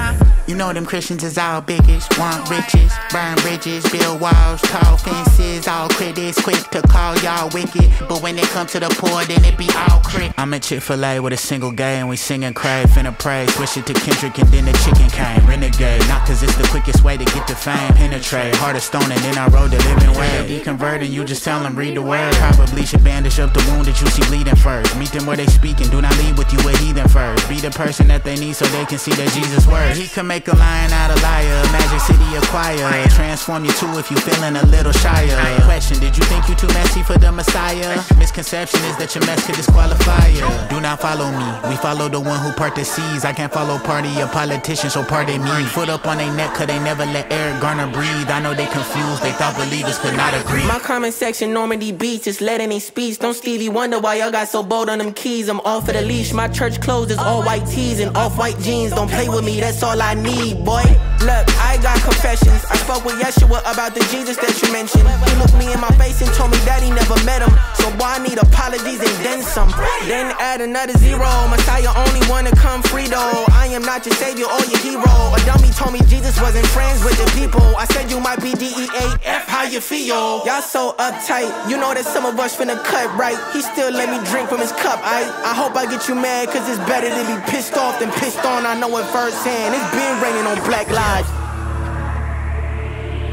[0.48, 5.68] You know them Christians is all biggest, want riches, burn bridges, build walls, tall fences,
[5.68, 7.92] all critics quick to call y'all wicked.
[8.08, 10.32] But when it come to the poor, then it be all crit.
[10.38, 13.84] I'm at Chick-fil-A with a single gay and we singing crave, finna pray, switch it
[13.88, 15.46] to Kendrick and then the chicken came.
[15.46, 17.92] Renegade, not cause it's the quickest way to get to fame.
[17.92, 20.48] Penetrate, heart of stone and then I rode the living way.
[20.48, 22.32] Be converting, you just tell them read the word.
[22.36, 24.96] Probably should bandage up the wound that you see bleeding first.
[24.96, 27.46] Meet them where they speaking, do not leave with you a heathen first.
[27.50, 29.94] Be the person that they need so they can see that Jesus word.
[29.94, 33.08] He can make a lion out of liar, Magic City acquire.
[33.08, 35.34] Transform you too if you feeling a little shyer.
[35.64, 37.96] Question, did you think you too messy for the Messiah?
[38.18, 40.46] Misconception is that your mess could disqualify you.
[40.68, 43.24] Do not follow me, we follow the one who part the seas.
[43.24, 45.64] I can't follow party or politicians, so pardon me.
[45.64, 48.28] Foot up on their neck, cause they never let Eric Garner breathe.
[48.28, 50.64] I know they confused, they thought believers could not agree.
[50.66, 53.18] My comment section, Normandy Beach, just let any speech.
[53.18, 55.48] Don't Stevie wonder why y'all got so bold on them keys.
[55.48, 56.32] I'm off of the leash.
[56.32, 58.92] My church clothes is all white tees and off white jeans.
[58.92, 60.27] Don't play with me, that's all I need,
[60.64, 60.84] boy.
[61.24, 62.64] Look, I got confessions.
[62.70, 65.08] I spoke with Yeshua about the Jesus that you mentioned.
[65.08, 67.77] He looked me in my face and told me that he never met him.
[67.78, 69.70] So boy, I need apologies and then some.
[70.06, 71.28] Then add another zero.
[71.48, 73.44] Messiah only wanna come free though.
[73.52, 75.14] I am not your savior or your hero.
[75.34, 77.64] A dummy told me Jesus wasn't friends with the people.
[77.76, 79.46] I said you might be D-E-A-F.
[79.46, 80.44] How you feel?
[80.44, 81.50] Y'all so uptight.
[81.70, 83.38] You know that some of us finna cut right.
[83.52, 85.00] He still let me drink from his cup.
[85.02, 88.10] I I hope I get you mad, cause it's better to be pissed off than
[88.12, 88.66] pissed on.
[88.66, 89.74] I know it firsthand.
[89.74, 91.28] It's been raining on black lives.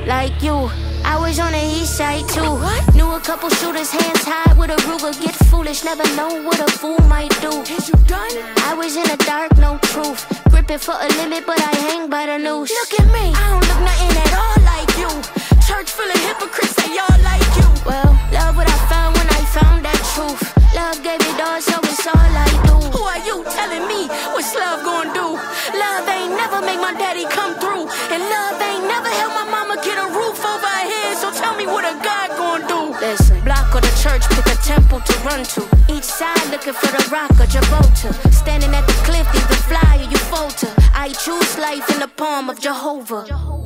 [0.08, 0.70] Like you,
[1.06, 2.58] I was on the east side too.
[2.98, 5.14] Knew a couple shooters, hands high with a Ruger.
[5.22, 7.52] Get foolish, never know what a fool might do.
[7.62, 8.34] Is you done?
[8.70, 10.26] I was in the dark, no truth.
[10.50, 12.72] Gripping for a limit, but I hang by the noose.
[12.72, 15.12] Look at me, I don't look nothing at all like you.
[15.68, 17.70] Church full of hypocrites, they all like you.
[17.86, 20.42] Well, love what I found when I found that truth.
[20.74, 22.76] Love gave it all, so it's all I do.
[22.98, 25.28] Who are you telling me what's love gonna do?
[25.72, 27.86] Love ain't never make my daddy come through.
[28.12, 29.95] And love ain't never help my mama get
[31.66, 32.82] me what a God gonna do.
[33.00, 35.62] Listen, block of the church, pick a temple to run to.
[35.90, 38.14] Each side looking for the rock of Gibraltar.
[38.32, 40.72] Standing at the cliff, either fly or you falter.
[40.94, 43.65] I choose life in the palm of Jehovah.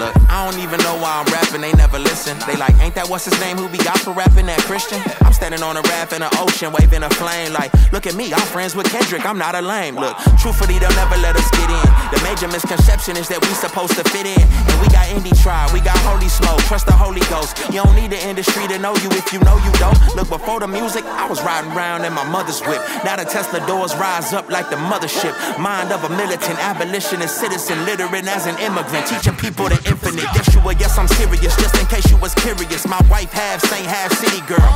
[0.00, 2.32] Look, I don't even know why I'm rapping, they never listen.
[2.48, 4.96] They like, ain't that what's his name who be gospel rapping, that Christian?
[5.20, 7.52] I'm standing on a raft in the ocean, waving a flame.
[7.52, 10.00] Like, look at me, I'm friends with Kendrick, I'm not a lame.
[10.00, 11.88] Look, truthfully, they'll never let us get in.
[12.16, 14.40] The major misconception is that we supposed to fit in.
[14.40, 17.60] And we got indie tribe, we got holy smoke, trust the Holy Ghost.
[17.68, 20.00] You don't need the industry to know you if you know you don't.
[20.16, 22.80] Look, before the music, I was riding around in my mother's whip.
[23.04, 25.36] Now the Tesla doors rise up like the mothership.
[25.60, 30.30] Mind of a militant, abolitionist citizen, literate as an immigrant, teaching people the infinite.
[30.38, 32.86] Yeshua, yes, I'm serious, just in case you was curious.
[32.86, 34.70] My wife half saint, half city girl.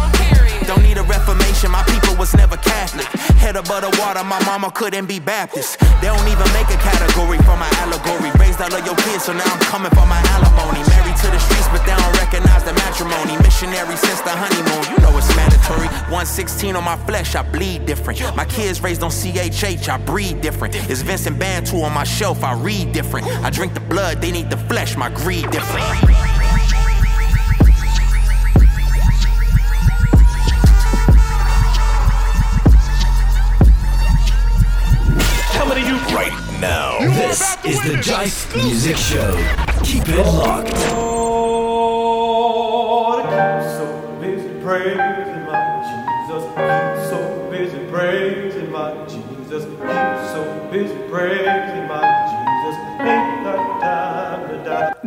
[0.66, 3.06] Don't need a reformation, my people was never Catholic.
[3.38, 5.78] Head above the water, my mama couldn't be Baptist.
[6.00, 8.32] They don't even make a category for my allegory.
[8.40, 10.82] Raised all of your kids, so now I'm coming for my alimony.
[10.90, 13.03] Married to the streets, but they don't recognize the matrimony.
[16.24, 18.18] 116 on my flesh, I bleed different.
[18.34, 20.74] My kids raised on CHH, I breathe different.
[20.88, 23.26] It's Vincent Bantu on my shelf, I read different.
[23.44, 25.84] I drink the blood, they need the flesh, my greed different.
[35.52, 37.00] Coming to you right now.
[37.00, 39.36] This is the JIFE Music Show.
[39.82, 41.03] Keep it locked.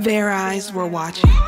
[0.08, 1.47] Their eyes were watching.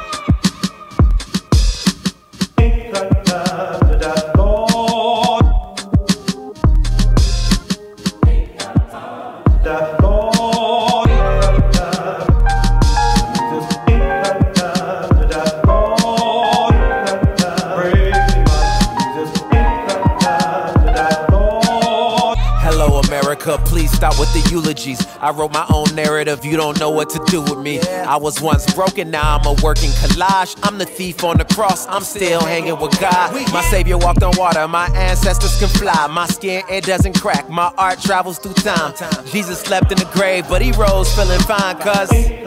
[23.49, 23.69] America.
[23.69, 25.05] Please stop with the eulogies.
[25.19, 26.45] I wrote my own narrative.
[26.45, 27.79] You don't know what to do with me.
[27.81, 30.57] I was once broken, now I'm a working collage.
[30.63, 31.87] I'm the thief on the cross.
[31.87, 33.33] I'm still hanging with God.
[33.51, 34.67] My savior walked on water.
[34.67, 36.07] My ancestors can fly.
[36.07, 37.49] My skin it doesn't crack.
[37.49, 38.93] My art travels through time.
[39.27, 41.77] Jesus slept in the grave, but he rose feeling fine.
[41.77, 42.45] Cause wake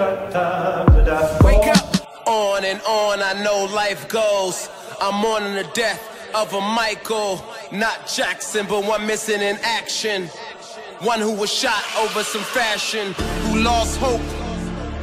[1.69, 1.89] up.
[2.25, 4.69] On and on, I know life goes.
[5.01, 10.31] I'm mourning the death of a Michael, not Jackson, but one missing in action.
[11.03, 13.13] One who was shot over some fashion,
[13.51, 14.21] who lost hope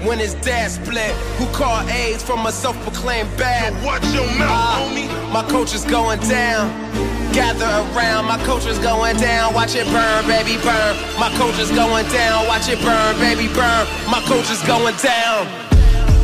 [0.07, 3.73] when his dad split, who caught AIDS from a self-proclaimed bad.
[3.83, 5.33] watch your mouth, ah, homie.
[5.33, 6.71] My coach is going down.
[7.33, 9.53] Gather around, my coach is going down.
[9.53, 10.95] Watch it burn, baby, burn.
[11.19, 12.47] My coach is going down.
[12.47, 13.83] Watch it burn, baby, burn.
[14.07, 15.51] My coach is going down.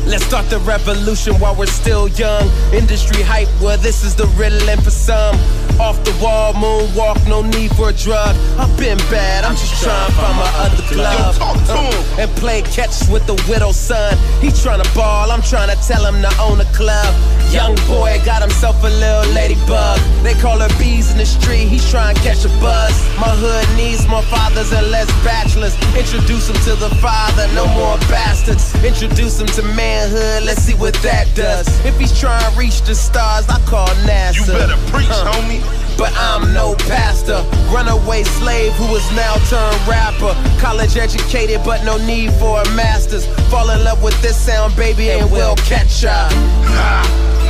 [0.05, 2.47] Let's start the revolution while we're still young.
[2.71, 5.35] Industry hype, well, this is the riddling for some.
[5.79, 8.35] Off the wall, moonwalk, no need for a drug.
[8.57, 11.35] I've been bad, I'm just trying to find my other club.
[11.41, 14.15] Uh, and play catch with the widow's son.
[14.41, 17.11] He trying to ball, I'm trying to tell him to own a club.
[17.55, 19.97] Young boy got himself a little ladybug.
[20.23, 22.91] They call her bees in the street, he's trying to catch a buzz.
[23.15, 25.73] My hood needs more fathers and less bachelors.
[25.95, 28.75] Introduce him to the father, no more bastards.
[28.83, 31.67] Introduce him to manhood, let's see what that does.
[31.85, 34.35] If he's trying to reach the stars, I call NASA.
[34.35, 35.63] You better preach, homie.
[35.97, 37.39] But I'm no pastor.
[37.71, 40.35] Runaway slave who is now turned rapper.
[40.59, 43.25] College educated, but no need for a master's.
[43.49, 46.31] Fall in love with this sound, baby, and we'll catch up.
[46.75, 46.99] Ha,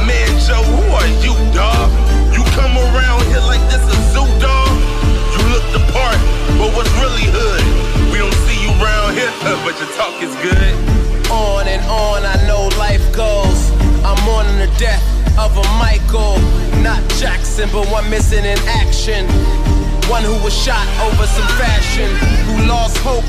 [0.05, 1.89] man, Joe, who are you, dog?
[2.37, 4.69] You come around here like this a zoo, dog?
[5.33, 6.19] You look the part,
[6.61, 7.65] but what's really hood?
[8.13, 9.33] We don't see you around here,
[9.65, 10.73] but your talk is good.
[11.33, 13.71] On and on, I know life goes.
[14.05, 16.39] I'm mourning the death of a Michael,
[16.81, 19.27] not Jackson, but one missing in action.
[20.09, 22.09] One who was shot over some fashion,
[22.45, 23.25] who lost hope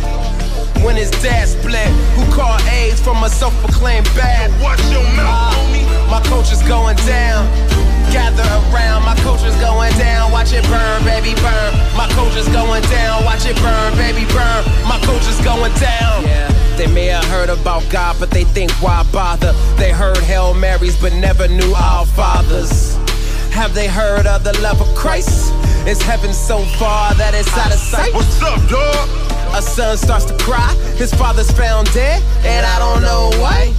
[0.84, 4.50] when his dad split, who caught AIDS from a self-proclaimed bad.
[4.62, 6.11] Watch your mouth, ah, homie.
[6.11, 7.46] My coach is going down.
[8.12, 11.72] Gather around, my culture's going down, watch it burn, baby burn.
[11.96, 14.64] My culture's going down, watch it burn, baby burn.
[14.86, 16.24] My culture's going down.
[16.24, 16.50] Yeah.
[16.76, 19.52] They may have heard about God, but they think why bother?
[19.76, 22.96] They heard Hail Marys, but never knew our fathers.
[23.50, 25.52] Have they heard of the love of Christ?
[25.86, 28.12] It's heaven so far that it's out of sight.
[28.12, 29.09] What's up, dog?
[29.54, 33.72] A son starts to cry, his father's found dead, and I don't know why.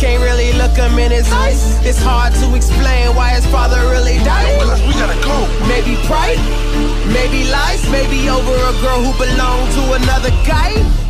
[0.00, 1.80] Can't really look him in his eyes.
[1.84, 4.60] It's hard to explain why his father really died.
[4.86, 5.48] We gotta go.
[5.66, 6.38] Maybe pride,
[7.08, 11.05] maybe lies, maybe over a girl who belonged to another guy.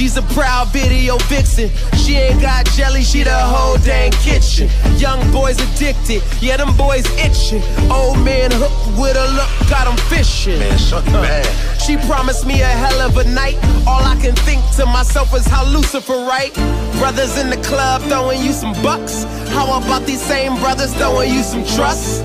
[0.00, 1.68] She's a proud video vixen.
[1.92, 4.70] She ain't got jelly, she the whole dang kitchen.
[4.96, 7.60] Young boys addicted, yeah, them boys itching.
[7.92, 10.58] Old man hooked with a look, got them fishing.
[10.58, 11.44] Man, shut the bad.
[11.82, 13.58] She promised me a hell of a night.
[13.86, 16.54] All I can think to myself is how Lucifer right.
[16.96, 19.24] Brothers in the club throwing you some bucks.
[19.52, 22.24] How about these same brothers throwing you some trust?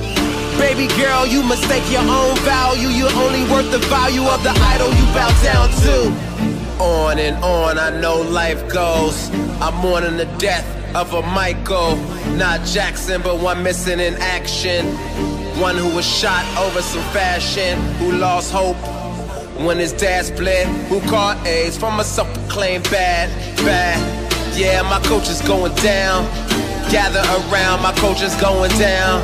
[0.58, 2.88] Baby girl, you mistake your own value.
[2.88, 6.45] You're only worth the value of the idol you bow down to.
[6.80, 9.30] On and on, I know life goes.
[9.62, 11.96] I'm mourning the death of a Michael,
[12.36, 14.86] not Jackson, but one missing in action.
[15.60, 18.76] One who was shot over some fashion, who lost hope
[19.66, 23.30] when his dad split, who caught AIDS from a self-proclaimed bad,
[23.64, 24.58] bad.
[24.58, 26.26] Yeah, my coach is going down.
[26.92, 29.24] Gather around, my coach is going down.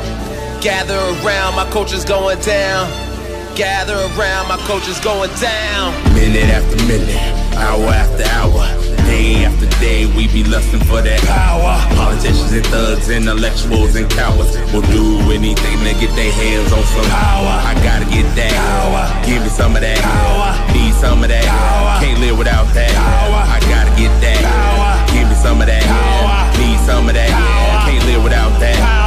[0.62, 3.11] Gather around, my coach is going down.
[3.54, 5.92] Gather around, my coach is going down.
[6.14, 7.20] Minute after minute,
[7.60, 8.64] hour after hour,
[9.04, 11.76] day after day, we be lusting for that power.
[11.94, 17.04] Politicians and thugs, intellectuals and cowards will do anything to get their hands on some
[17.12, 17.52] power.
[17.60, 19.04] I gotta get that power.
[19.28, 20.56] Give me some of that power.
[20.72, 22.00] Need some of that power.
[22.00, 23.40] Can't live without that power.
[23.52, 24.96] I gotta get that power.
[25.12, 26.48] Give me some of that power.
[26.56, 27.84] Need some of that power.
[27.84, 29.01] Can't live without that power.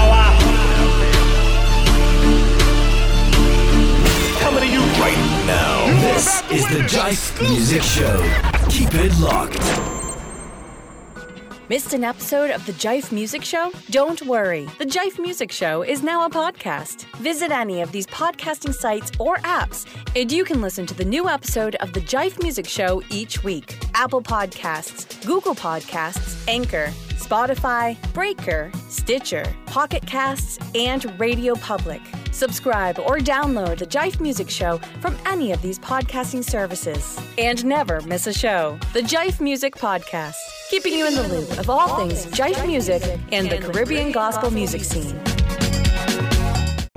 [6.15, 8.17] This is the JIFE Music Show.
[8.69, 9.59] Keep it locked.
[11.67, 13.73] Missed an episode of the JIFE Music Show?
[13.89, 14.65] Don't worry.
[14.77, 17.03] The JIFE Music Show is now a podcast.
[17.17, 19.85] Visit any of these podcasting sites or apps,
[20.15, 23.77] and you can listen to the new episode of the JIFE Music Show each week.
[23.93, 31.99] Apple Podcasts, Google Podcasts, Anchor, Spotify, Breaker, Stitcher, Pocket Casts, and Radio Public.
[32.35, 37.17] Subscribe or download the JIFE Music Show from any of these podcasting services.
[37.37, 38.77] And never miss a show.
[38.91, 40.35] The JIFE Music Podcast,
[40.69, 44.83] keeping you in the loop of all things JIFE music and the Caribbean gospel music
[44.83, 45.17] scene.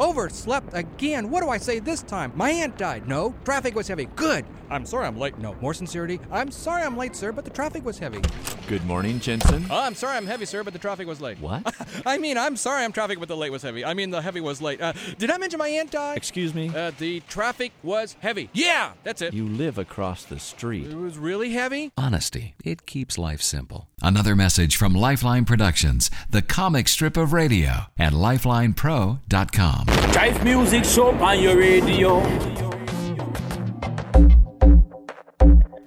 [0.00, 1.30] Overslept again.
[1.30, 2.32] What do I say this time?
[2.34, 3.06] My aunt died.
[3.06, 3.32] No.
[3.44, 4.06] Traffic was heavy.
[4.16, 4.44] Good.
[4.70, 5.38] I'm sorry I'm late.
[5.38, 5.54] No.
[5.60, 6.20] More sincerity.
[6.30, 8.20] I'm sorry I'm late, sir, but the traffic was heavy.
[8.66, 9.66] Good morning, Jensen.
[9.70, 11.38] Oh, I'm sorry I'm heavy, sir, but the traffic was late.
[11.40, 11.74] What?
[12.06, 13.84] I mean, I'm sorry I'm traffic, but the late was heavy.
[13.84, 14.80] I mean, the heavy was late.
[14.80, 16.16] Uh, did I mention my aunt died?
[16.16, 16.70] Excuse me?
[16.74, 18.50] Uh, the traffic was heavy.
[18.52, 19.32] Yeah, that's it.
[19.32, 20.88] You live across the street.
[20.88, 21.92] It was really heavy?
[21.96, 23.88] Honesty, it keeps life simple.
[24.02, 29.86] Another message from Lifeline Productions, the comic strip of radio at lifelinepro.com.
[30.12, 32.18] JIFE Music Show on your radio.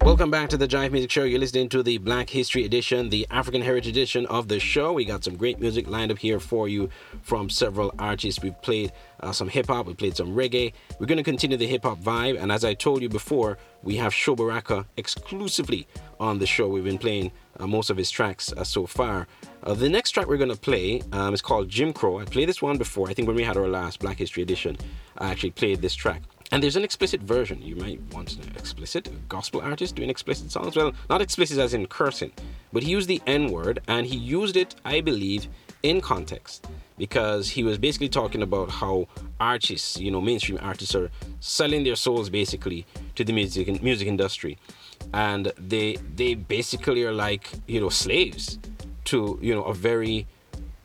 [0.03, 1.25] Welcome back to the JIFE Music Show.
[1.25, 4.93] You're listening to the Black History Edition, the African Heritage Edition of the show.
[4.93, 6.89] We got some great music lined up here for you
[7.21, 8.41] from several artists.
[8.41, 10.73] We've played uh, some hip hop, we played some reggae.
[10.97, 12.41] We're going to continue the hip hop vibe.
[12.41, 15.87] And as I told you before, we have Sho Baraka exclusively
[16.19, 16.67] on the show.
[16.67, 19.27] We've been playing uh, most of his tracks uh, so far.
[19.61, 22.17] Uh, the next track we're going to play um, is called Jim Crow.
[22.17, 23.07] I played this one before.
[23.07, 24.77] I think when we had our last Black History Edition,
[25.19, 26.23] I actually played this track.
[26.51, 27.61] And there's an explicit version.
[27.61, 30.75] You might want an explicit gospel artist doing explicit songs.
[30.75, 32.33] Well, not explicit as in cursing,
[32.73, 35.47] but he used the N word and he used it, I believe,
[35.81, 39.07] in context because he was basically talking about how
[39.39, 42.85] artists, you know, mainstream artists are selling their souls basically
[43.15, 44.57] to the music music industry,
[45.13, 48.59] and they they basically are like you know slaves
[49.05, 50.27] to you know a very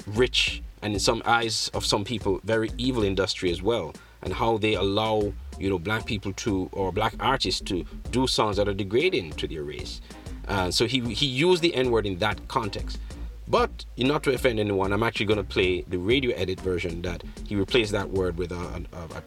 [0.07, 3.93] rich and in some eyes of some people very evil industry as well
[4.27, 8.57] and how they allow you know black people to or black artists to do songs
[8.57, 10.01] that are degrading to their race
[10.49, 12.99] uh, so he he used the n-word in that context
[13.49, 17.23] but not to offend anyone i'm actually going to play the radio edit version that
[17.47, 19.23] he replaced that word with a, a, a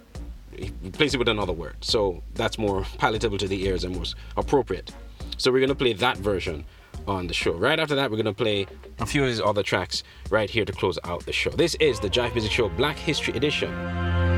[0.55, 4.05] he replaced it with another word so that's more palatable to the ears and more
[4.35, 4.91] appropriate
[5.37, 6.65] so we're going to play that version
[7.07, 7.53] on the show.
[7.53, 8.67] Right after that, we're going to play
[8.99, 11.49] a few of his other tracks right here to close out the show.
[11.51, 14.28] This is the JIFE Music Show Black History Edition.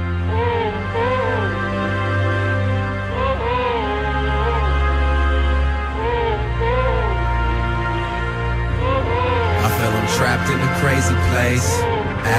[9.81, 11.69] Feel I'm trapped in a crazy place,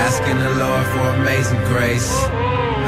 [0.06, 2.10] asking the Lord for amazing grace.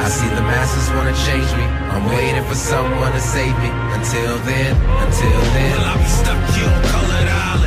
[0.05, 1.65] I see the masses wanna change me.
[1.91, 3.69] I'm waiting for someone to save me.
[3.97, 4.71] Until then,
[5.03, 7.64] until then, Will I be stuck here on Colored Island?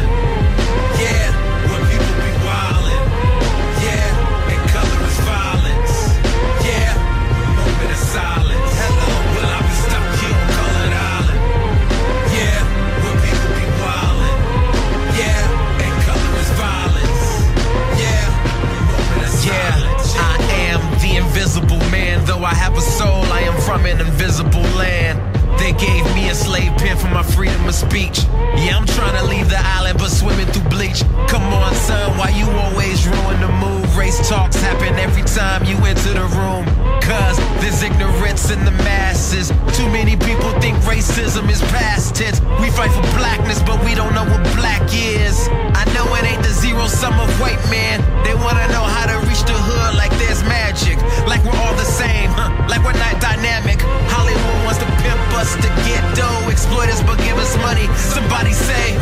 [22.29, 25.38] Though I have a soul, I am from an invisible land.
[25.59, 28.25] They gave me a slave pen for my freedom of speech.
[28.57, 31.03] Yeah, I'm trying to leave the island, but swimming through bleach.
[31.29, 33.85] Come on, son, why you always ruin the mood?
[33.97, 36.65] Race talks happen every time you enter the room.
[37.03, 39.49] Cause there's ignorance in the masses.
[39.77, 42.41] Too many people think racism is past tense.
[42.61, 45.49] We fight for blackness, but we don't know what black is.
[45.75, 48.05] I know it ain't the zero sum of white man.
[48.25, 51.01] They wanna know how to reach the hood like there's magic.
[51.27, 52.53] Like we're all the same, huh?
[52.69, 53.81] like we're not dynamic.
[54.13, 56.51] Hollywood wants to pimp us to get dough.
[56.51, 57.87] Exploit us, but give us money.
[57.97, 58.95] Somebody say,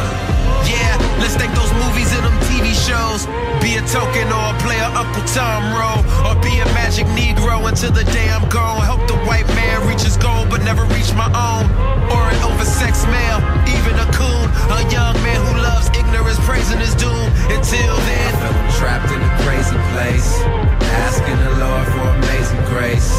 [0.67, 3.27] yeah, let's take those movies and them TV shows.
[3.63, 6.03] Be a token or play a Uncle Tom role.
[6.27, 8.83] Or be a magic Negro until the day I'm gone.
[8.83, 11.67] Help the white man reach his goal, but never reach my own.
[12.11, 14.47] Or an oversexed male, even a coon.
[14.71, 17.27] A young man who loves ignorance, praising his doom.
[17.51, 20.31] Until then, I'm trapped in a crazy place.
[21.07, 23.11] Asking the Lord for amazing grace.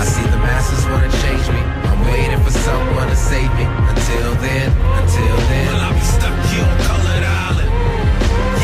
[0.00, 1.83] I see the masses wanna change me.
[1.94, 3.62] I'm waiting for someone to save me.
[3.62, 4.68] Until then,
[4.98, 5.66] until then.
[5.66, 7.70] Well, I'll be stuck here on Colored Island.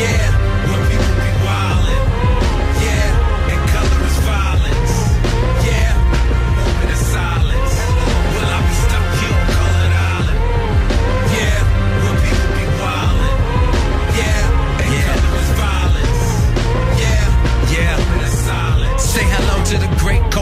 [0.03, 0.30] Yeah,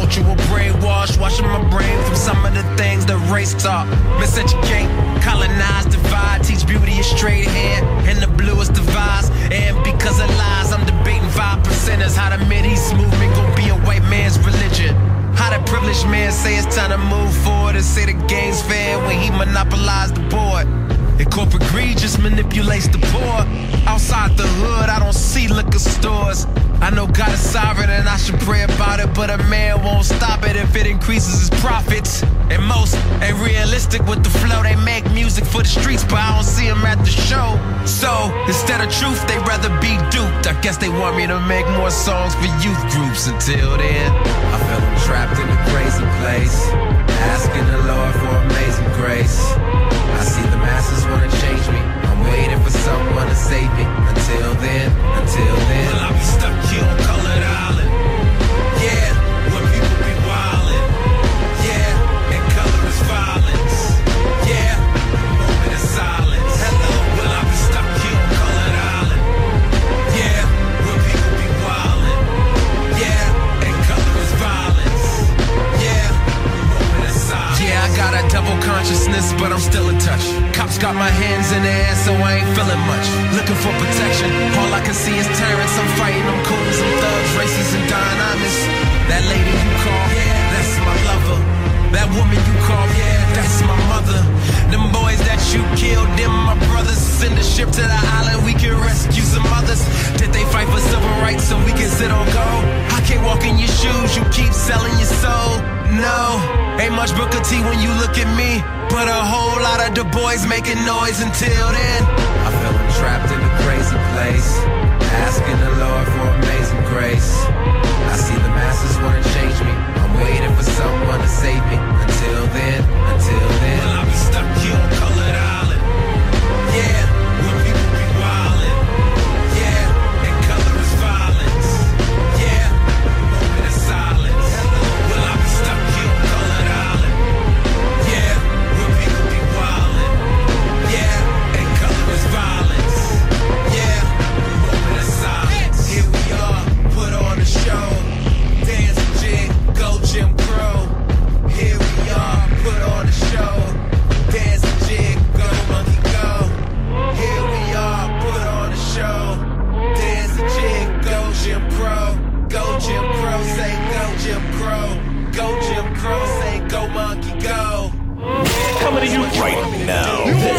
[0.10, 3.88] cultural brainwash, washing my brain from some of the things that race talk.
[4.18, 4.90] Miseducate,
[5.22, 9.32] colonize, divide, teach beauty is straight hair, and the blue is devised.
[9.54, 12.16] And because of lies, I'm debating five percenters.
[12.16, 14.96] How the Mideast movement gon' be a white man's religion.
[15.36, 18.98] How the privileged man say it's time to move forward and say the game's fair
[19.06, 20.66] when he monopolized the board.
[21.20, 23.44] And corporate greed just manipulates the poor.
[23.86, 26.48] Outside the hood, I don't see liquor stores.
[26.80, 30.06] I know God is sovereign and I should pray about it, but a man won't
[30.06, 32.24] stop it if it increases his profits.
[32.50, 34.64] And most ain't realistic with the flow.
[34.64, 37.60] They make music for the streets, but I don't see them at the show.
[37.86, 40.48] So instead of truth, they rather be duped.
[40.48, 43.28] I guess they want me to make more songs for youth groups.
[43.28, 46.56] Until then, I feel I'm trapped in a crazy place.
[47.36, 49.69] Asking the Lord for amazing grace.
[50.80, 51.80] Masses wanna change me.
[52.08, 53.84] I'm waiting for someone to save me.
[53.84, 55.86] Until then, until then.
[55.92, 56.59] Well, I'll be stuck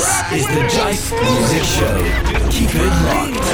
[0.01, 1.97] This is the JIFE Music Show.
[2.49, 3.49] Keep it locked.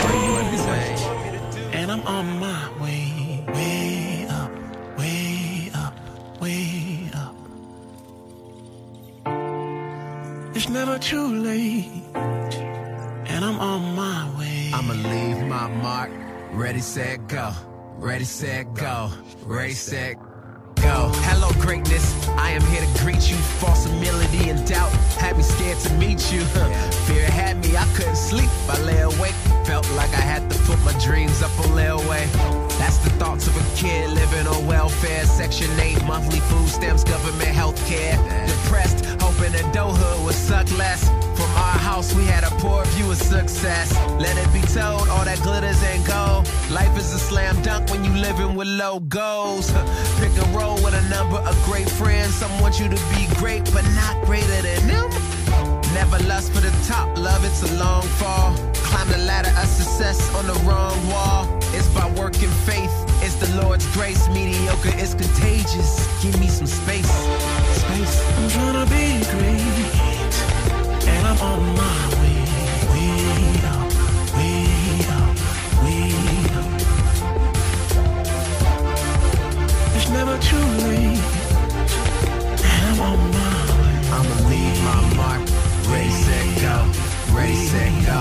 [1.75, 4.53] And I'm on my way, way up,
[4.97, 5.95] way up,
[6.41, 7.35] way up.
[10.55, 11.91] It's never too late.
[12.15, 14.71] And I'm on my way.
[14.73, 16.13] I'ma leave my mark.
[16.53, 17.51] Ready, set, go.
[17.99, 19.11] Ready, set, go.
[19.45, 20.15] Ready, set,
[20.77, 21.11] go.
[21.27, 22.29] Hello, greatness.
[22.29, 23.37] I am here to you.
[23.61, 26.41] False humility and doubt had me scared to meet you.
[27.07, 28.51] Fear had me, I couldn't sleep.
[28.69, 29.35] I lay awake.
[29.65, 32.25] Felt like I had to put my dreams up on layaway.
[32.79, 35.25] That's the thoughts of a kid living on welfare.
[35.25, 38.17] Section 8, monthly food stamps, government health care.
[38.47, 41.11] Depressed, hoping adulthood would suck less.
[41.87, 43.95] House, we had a poor view of success.
[44.19, 46.51] Let it be told, all that glitters ain't gold.
[46.69, 49.71] Life is a slam dunk when you living with low goals.
[50.21, 52.35] Pick a role with a number of great friends.
[52.35, 55.09] Some want you to be great, but not greater than them.
[55.95, 58.51] Never lust for the top, love, it's a long fall.
[58.91, 61.47] Climb the ladder of success on the wrong wall.
[61.71, 64.29] It's by working faith, it's the Lord's grace.
[64.31, 65.91] Mediocre is contagious.
[66.21, 67.13] Give me some space.
[67.81, 68.15] Space.
[68.39, 70.16] I'm tryna be great,
[71.37, 72.39] and I'm on my way,
[72.91, 73.13] way
[73.65, 73.89] up,
[74.37, 74.67] way
[75.17, 75.35] up,
[75.83, 76.11] way
[76.57, 76.69] up.
[79.97, 81.21] It's never too late,
[82.65, 83.97] I'm on my way.
[84.13, 85.41] I'ma leave my mark.
[85.89, 86.75] Ready, set, go.
[87.35, 88.21] Ready, set, go.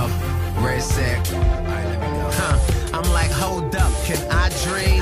[0.61, 1.33] Ready, set.
[1.33, 2.29] Alright, let me go.
[2.31, 2.57] Huh.
[2.93, 4.94] I'm like, hold up, can I dream?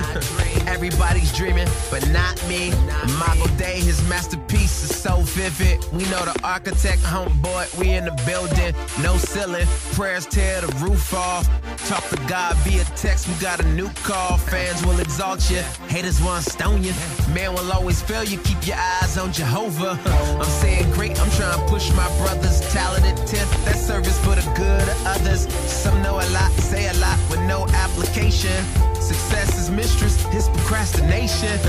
[0.73, 2.71] Everybody's dreaming, but not me.
[3.19, 5.79] Mago Day, his masterpiece is so vivid.
[5.93, 8.73] We know the architect, homeboy, we in the building.
[9.03, 11.47] No ceiling, prayers tear the roof off.
[11.87, 14.37] Talk to God via text, we got a new call.
[14.37, 16.93] Fans will exalt you, haters want stone you.
[17.35, 19.99] Man will always fail you, keep your eyes on Jehovah.
[20.05, 23.47] I'm saying great, I'm trying to push my brother's talented tip.
[23.65, 25.47] That service for the good of others.
[25.69, 28.92] Some know a lot, say a lot with no application.
[29.03, 31.59] Success is mistress, his procrastination.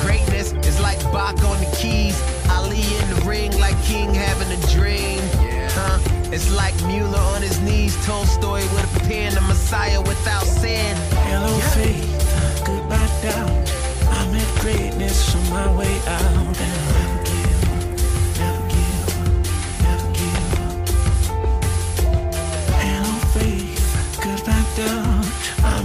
[0.00, 2.16] Greatness is like Bach on the keys.
[2.48, 5.20] Ali in the ring like King having a dream.
[5.74, 5.98] Huh?
[6.32, 10.96] It's like Mueller on his knees, Tolstoy with a pen, the Messiah without sin.
[11.26, 13.50] Hello, faith, goodbye, doubt.
[14.10, 17.03] I'm at greatness on my way out,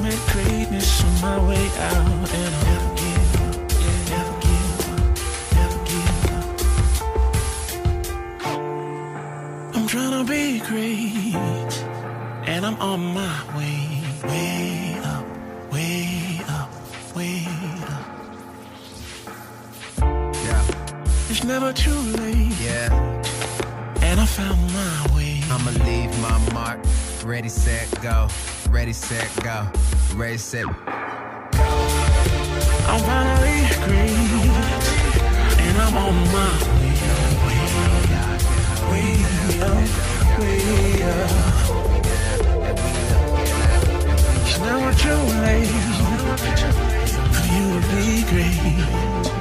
[0.09, 4.97] Met greatness on my way out, and I'll never give up, yeah, never give up,
[5.53, 6.49] never give up.
[9.75, 11.35] I'm tryna be great,
[12.47, 15.25] and I'm on my way, way up,
[15.71, 16.71] way up,
[17.15, 17.45] way
[17.95, 18.05] up.
[20.43, 20.63] Yeah.
[21.29, 22.89] It's never too late, Yeah.
[24.01, 25.43] and I found my way.
[25.51, 26.79] I'ma leave my mark.
[27.23, 28.27] Ready, set, go.
[28.71, 29.67] Ready, set, go.
[30.15, 30.65] Ready, set.
[30.65, 30.75] I'm
[33.05, 34.09] finally great,
[35.59, 36.49] and I'm on my
[38.91, 39.09] way.
[44.45, 45.75] It's never too late
[47.33, 49.38] for you to be great.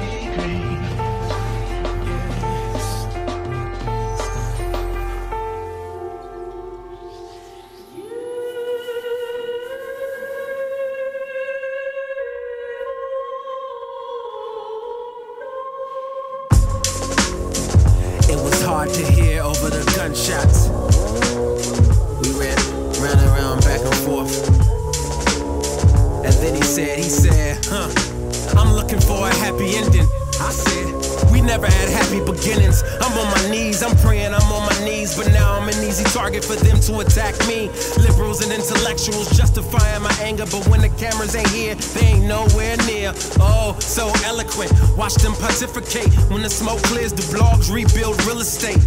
[33.81, 36.99] I'm praying, I'm on my knees, but now I'm an easy target for them to
[36.99, 37.69] attack me.
[37.97, 42.75] Liberals and intellectuals justifying my anger, but when the cameras ain't here, they ain't nowhere
[42.87, 43.13] near.
[43.39, 44.71] Oh, so eloquent.
[44.97, 46.11] Watch them pontificate.
[46.29, 48.83] When the smoke clears, the blogs rebuild real estate.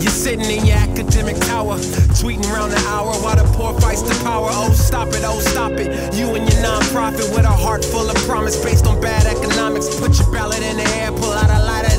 [0.00, 1.76] You're sitting in your academic tower,
[2.18, 4.48] tweeting around the hour while the poor fights the power.
[4.50, 6.14] Oh, stop it, oh, stop it.
[6.14, 9.88] You and your nonprofit with a heart full of promise based on bad economics.
[10.00, 11.91] Put your ballot in the air, pull out a lighter.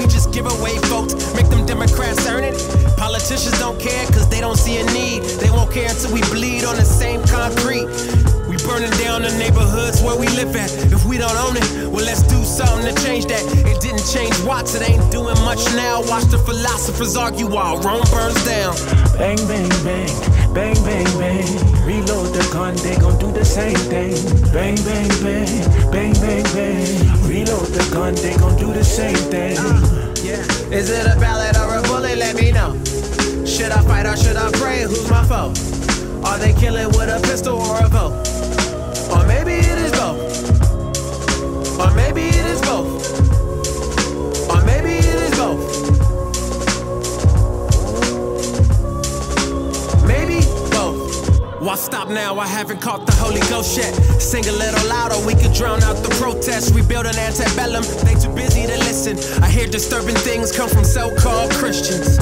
[0.00, 2.56] We just give away votes, make them Democrats earn it.
[2.96, 5.22] Politicians don't care because they don't see a need.
[5.40, 8.29] They won't care until we bleed on the same concrete.
[8.66, 10.70] Burning down the neighborhoods where we live at.
[10.92, 13.42] If we don't own it, well, let's do something to change that.
[13.66, 16.00] It didn't change Watts, it ain't doing much now.
[16.06, 18.76] Watch the philosophers argue while Rome burns down.
[19.18, 20.08] Bang, bang, bang,
[20.54, 21.48] bang, bang, bang.
[21.84, 24.14] Reload the gun, they gon' do the same thing.
[24.52, 25.50] Bang, bang, bang,
[25.90, 26.86] bang, bang, bang.
[27.26, 29.56] Reload the gun, they gon' do the same thing.
[30.72, 32.16] Is it a ballot or a bullet?
[32.16, 32.78] Let me know.
[33.44, 34.82] Should I fight or should I pray?
[34.82, 35.52] Who's my foe?
[36.24, 38.29] Are they killing with a pistol or a vote?
[39.42, 40.20] Maybe it is both.
[41.80, 43.00] Or maybe it is both.
[44.50, 45.60] Or maybe it is both.
[50.06, 51.40] Maybe both.
[51.62, 53.94] Why stop now, I haven't caught the Holy Ghost yet.
[54.20, 56.70] Sing a little louder, we could drown out the protests.
[56.72, 59.16] Rebuild an antebellum, they too busy to listen.
[59.42, 62.18] I hear disturbing things come from so called Christians.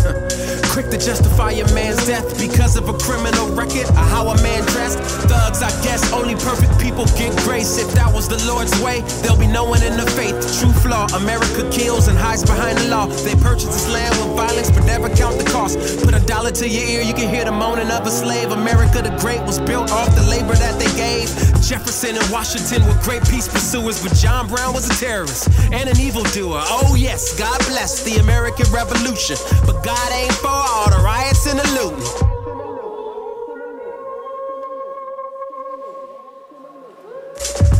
[0.72, 4.62] Quick to justify a man's death because of a criminal record or how a man
[4.72, 4.98] dressed.
[5.26, 7.78] Thugs, I guess, only perfect people get grace.
[7.78, 10.36] If that was the Lord's way, there'll be no one in the faith.
[10.60, 13.06] True flaw, America kills and hides behind the law.
[13.06, 15.78] They purchase this land with violence, but never count the cost.
[16.04, 18.52] Put a dollar to your ear, you can hear the moaning of a slave.
[18.52, 21.26] America the Great was built off the labor that they gave.
[21.62, 25.98] Jefferson and Washington were great peace pursuers, but John Brown was a terrorist and an
[26.00, 26.62] evildoer.
[26.64, 29.36] Oh, yes, God bless the American Revolution.
[29.66, 32.04] But God ain't for all the riots and the looting.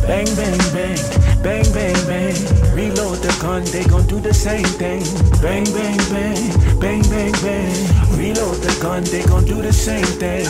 [0.09, 0.97] Bang, bang, bang,
[1.43, 2.35] bang, bang, bang.
[2.73, 5.03] Reload the gun, they gon' do the same thing.
[5.41, 8.17] Bang, bang, bang, bang, bang, bang.
[8.17, 10.47] Reload the gun, they gon' do the same thing.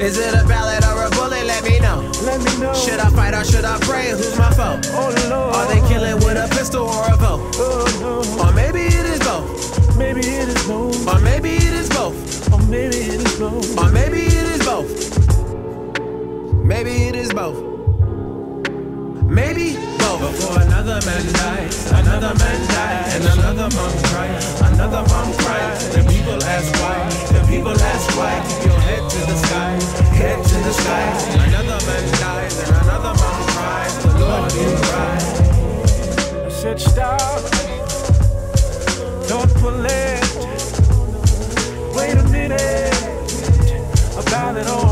[0.00, 1.44] Is it a ballad or a bullet?
[1.44, 2.00] Let me know.
[2.22, 2.72] Let me know.
[2.72, 4.10] Should I fight or should I pray?
[4.10, 4.80] Who's my foe?
[4.94, 5.54] Oh Lord.
[5.56, 7.38] Are they killing with a pistol or a bow?
[7.54, 8.22] Oh no.
[8.44, 9.77] Or maybe it is both.
[9.98, 11.08] Maybe it is both.
[11.08, 12.52] Or maybe it is both.
[12.52, 13.78] Or maybe it is both.
[13.78, 14.90] Or maybe it is both.
[16.64, 17.58] Maybe it is both.
[19.28, 20.20] Maybe both.
[20.20, 25.88] Before another man dies, another man dies, and another mom cries, another mom cries.
[25.90, 26.98] The people ask why,
[27.34, 28.34] the people ask why.
[28.48, 29.72] Keep your head to the sky,
[30.14, 31.04] head to the sky.
[31.48, 33.94] Another man dies, and another mom cries.
[34.04, 35.28] The Lord will rise.
[36.46, 37.42] I said stop,
[39.64, 40.20] it.
[41.94, 42.94] Wait a minute,
[44.16, 44.87] about it on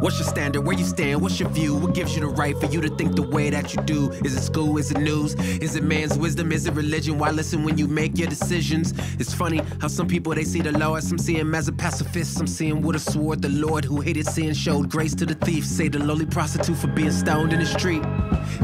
[0.00, 0.62] What's your standard?
[0.62, 1.20] Where you stand?
[1.20, 1.74] What's your view?
[1.74, 4.10] What gives you the right for you to think the way that you do?
[4.24, 4.78] Is it school?
[4.78, 5.34] Is it news?
[5.60, 6.52] Is it man's wisdom?
[6.52, 7.18] Is it religion?
[7.18, 8.94] Why listen when you make your decisions?
[9.18, 12.32] It's funny how some people they see the as some see him as a pacifist.
[12.32, 13.42] Some see him with a sword.
[13.42, 15.66] The Lord who hated sin showed grace to the thief.
[15.66, 18.02] Say the lowly prostitute for being stoned in the street.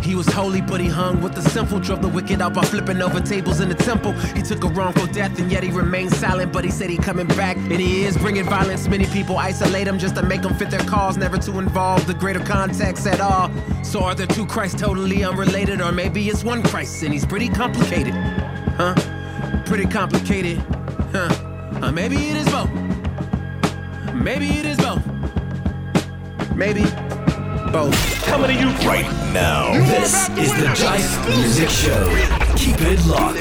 [0.03, 1.81] He was holy, but he hung with the sinful.
[1.81, 4.13] Drove the wicked out by flipping over tables in the temple.
[4.35, 6.51] He took a wrongful death and yet he remained silent.
[6.51, 8.89] But he said he coming back and he is bringing violence.
[8.89, 12.15] Many people isolate him just to make him fit their cause, never to involve the
[12.15, 13.51] greater context at all.
[13.83, 17.49] So are there two Christs totally unrelated, or maybe it's one Christ and he's pretty
[17.49, 18.95] complicated, huh?
[19.67, 20.59] Pretty complicated,
[21.11, 21.29] huh?
[21.83, 22.71] Uh, maybe it is both.
[24.15, 25.05] Maybe it is both.
[26.55, 26.85] Maybe
[27.73, 27.97] both.
[28.27, 29.73] Coming to you right now.
[29.73, 32.05] This is the JIFE Music Show.
[32.55, 33.39] Keep it locked.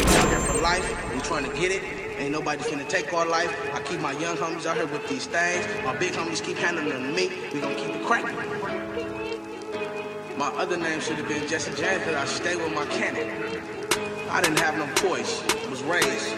[0.48, 1.14] for life.
[1.14, 2.05] We trying to get it.
[2.36, 3.50] Nobody finna take our life.
[3.74, 5.66] I keep my young homies out here with these things.
[5.86, 7.30] My big homies keep handling me.
[7.54, 8.36] We gonna keep it cracking.
[10.38, 13.30] My other name should have been Jesse James, but I stay with my cannon.
[14.30, 15.42] I didn't have no poise.
[15.70, 16.36] Was raised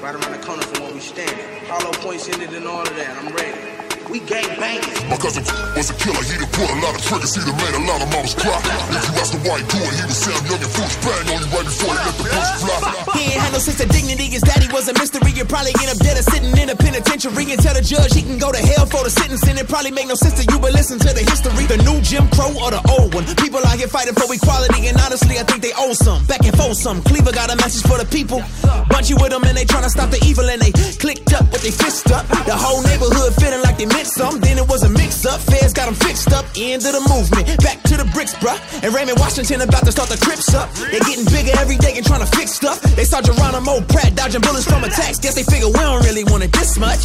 [0.00, 1.36] right around the corner from where we stand.
[1.66, 3.18] Hollow points ended and all of that.
[3.18, 3.79] I'm ready.
[4.08, 5.04] We gang bangers.
[5.10, 5.44] My cousin
[5.76, 8.00] was a killer, he done pull a lot of triggers, he done made a lot
[8.00, 8.56] of mamas cry.
[8.56, 11.26] If you ask him why he do it, he was Sam Young and Foolish bang
[11.30, 12.78] on you right before he let the bullets fly.
[13.18, 14.26] He ain't had no sense of dignity.
[14.30, 15.30] His daddy was a mystery.
[15.34, 18.22] You'd probably end up dead or sitting in a penitentiary and tell the judge he
[18.22, 19.58] can go to hell for the sentencing.
[19.58, 21.66] It probably make no sense to you, but listen to the history.
[21.66, 23.26] The new Jim Crow or the old one.
[23.38, 26.24] People out here fighting for equality, and honestly, I think they owe some.
[26.26, 27.02] Back and forth some.
[27.02, 28.42] Cleaver got a message for the people.
[28.90, 31.62] Bunch you with them, and they tryna stop the evil, and they clicked up with
[31.62, 32.26] their fist up.
[32.46, 34.40] The whole neighborhood feeling like they something.
[34.40, 35.40] Then it was a mix up.
[35.40, 36.44] Feds got them fixed up.
[36.56, 37.46] End of the movement.
[37.62, 38.58] Back to the bricks, bruh.
[38.82, 40.70] And Raymond Washington about to start the Crips up.
[40.90, 42.80] They getting bigger every day and trying to fix stuff.
[42.96, 45.18] They saw Geronimo Pratt dodging bullets from attacks.
[45.18, 47.04] Guess they figure we don't really want it this much.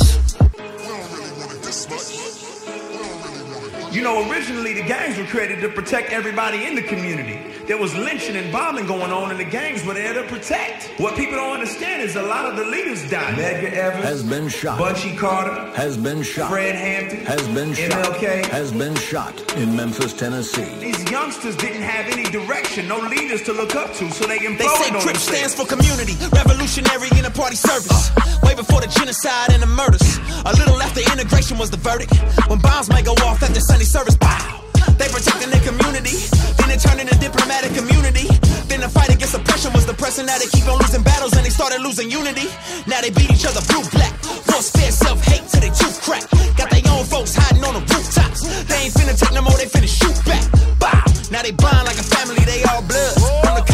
[3.95, 7.39] You know, originally the gangs were created to protect everybody in the community.
[7.65, 10.91] There was lynching and bombing going on, and the gangs were there to protect.
[10.99, 13.35] What people don't understand is a lot of the leaders died.
[13.35, 14.77] Medgar Evers has been shot.
[14.77, 16.51] Bunchy Carter has been shot.
[16.51, 17.91] Fred Hampton has been shot.
[17.91, 20.77] MLK has been shot in Memphis, Tennessee.
[20.79, 24.57] These youngsters didn't have any direction, no leaders to look up to, so they imploded
[24.57, 25.23] They say on CRIP themselves.
[25.23, 28.11] stands for community, revolutionary in a party service.
[28.43, 30.19] Way before the genocide and the murders.
[30.45, 32.15] A little after integration was the verdict.
[32.47, 34.61] When bombs might go off at the Sunday service, pow!
[34.97, 36.15] They protecting their community.
[36.55, 38.31] Then it turned into diplomatic immunity.
[38.71, 40.25] Then the fight against oppression was depressing.
[40.25, 42.47] Now they keep on losing battles and they started losing unity.
[42.87, 44.15] Now they beat each other blue black.
[44.47, 46.23] Force fear, self hate till they tooth crack.
[46.55, 48.47] Got their own folks hiding on the rooftops.
[48.71, 50.43] They ain't finna take no more, they finna shoot back.
[50.79, 51.03] Bow!
[51.31, 53.15] Now they blind like a family, they all blood.
[53.43, 53.65] From the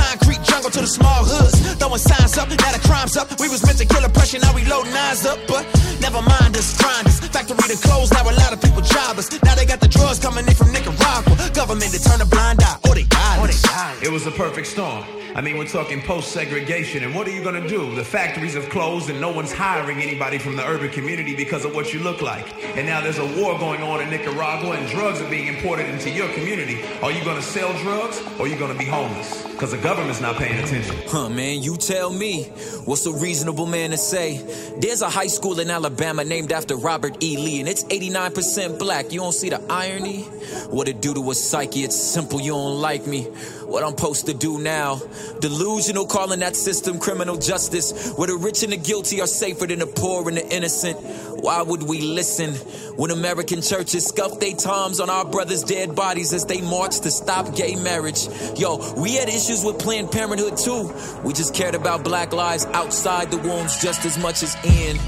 [0.62, 1.76] concrete jungle to the small hoods.
[1.76, 3.40] Throwing signs up, now the crime's up.
[3.40, 5.40] We was meant to kill oppression, now we loading eyes up.
[5.48, 5.66] But
[6.00, 7.20] never mind us, grinders.
[7.20, 9.32] Factory to close, now a lot of people jobless.
[9.44, 11.36] Now they got the drugs coming in from Nicaragua.
[11.54, 14.04] Government to turn a blind eye, or they got us.
[14.04, 15.04] It was a perfect storm.
[15.34, 17.96] I mean, we're talking post segregation, and what are you gonna do?
[17.96, 21.74] The factories have closed, and no one's hiring anybody from the urban community because of
[21.74, 22.54] what you look like.
[22.76, 26.10] And now there's a war going on in Nicaragua, and drugs are being imported into
[26.10, 26.84] your community.
[27.02, 29.44] Are you gonna sell drugs, or are you gonna be homeless?
[29.44, 30.96] Because the government's not paying attention.
[31.08, 32.44] Huh, man, you tell me.
[32.86, 34.38] What's a reasonable man to say?
[34.78, 37.38] There's a high school in Alabama named after Robert E.
[37.38, 39.12] Lee, and it's 89% black.
[39.12, 40.24] You don't see the irony?
[40.70, 41.84] What it do to a psyche?
[41.84, 43.28] It's simple, you don't like me.
[43.72, 45.00] What I'm supposed to do now?
[45.40, 49.80] Delusional, calling that system criminal justice, where the rich and the guilty are safer than
[49.80, 51.00] the poor and the innocent.
[51.42, 52.54] Why would we listen
[52.98, 57.12] when American churches scuff their toms on our brothers' dead bodies as they march to
[57.12, 58.28] stop gay marriage?
[58.58, 60.94] Yo, we had issues with Planned Parenthood too.
[61.24, 65.00] We just cared about black lives outside the wombs just as much as in.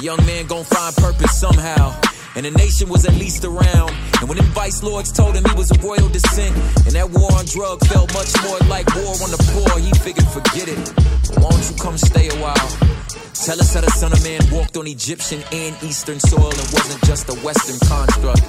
[0.00, 2.09] Young man gon' find purpose somehow.
[2.36, 3.90] And the nation was at least around.
[4.20, 6.54] And when them vice lords told him he was of royal descent,
[6.86, 10.26] and that war on drugs felt much more like war on the poor, he figured,
[10.28, 10.78] forget it.
[11.34, 12.70] Don't you come stay a while?
[13.34, 17.02] Tell us how the Son of Man walked on Egyptian and Eastern soil and wasn't
[17.04, 18.42] just a Western construct.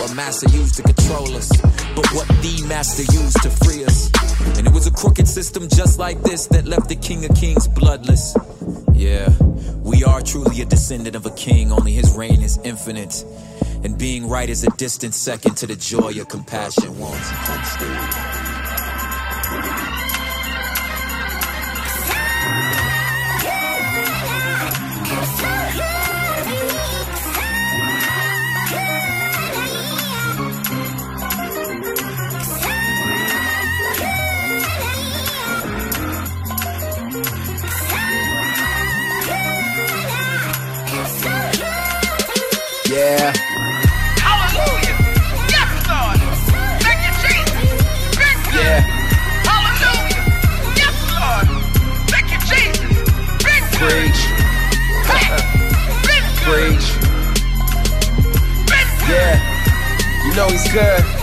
[0.00, 1.50] What master used to control us,
[1.94, 4.10] but what the master used to free us.
[4.56, 7.66] And it was a crooked system just like this that left the King of Kings
[7.66, 8.34] bloodless.
[8.96, 9.28] Yeah,
[9.82, 13.24] we are truly a descendant of a king, only his reign is infinite.
[13.84, 18.45] And being right is a distant second to the joy of compassion wants.
[60.76, 61.15] Good.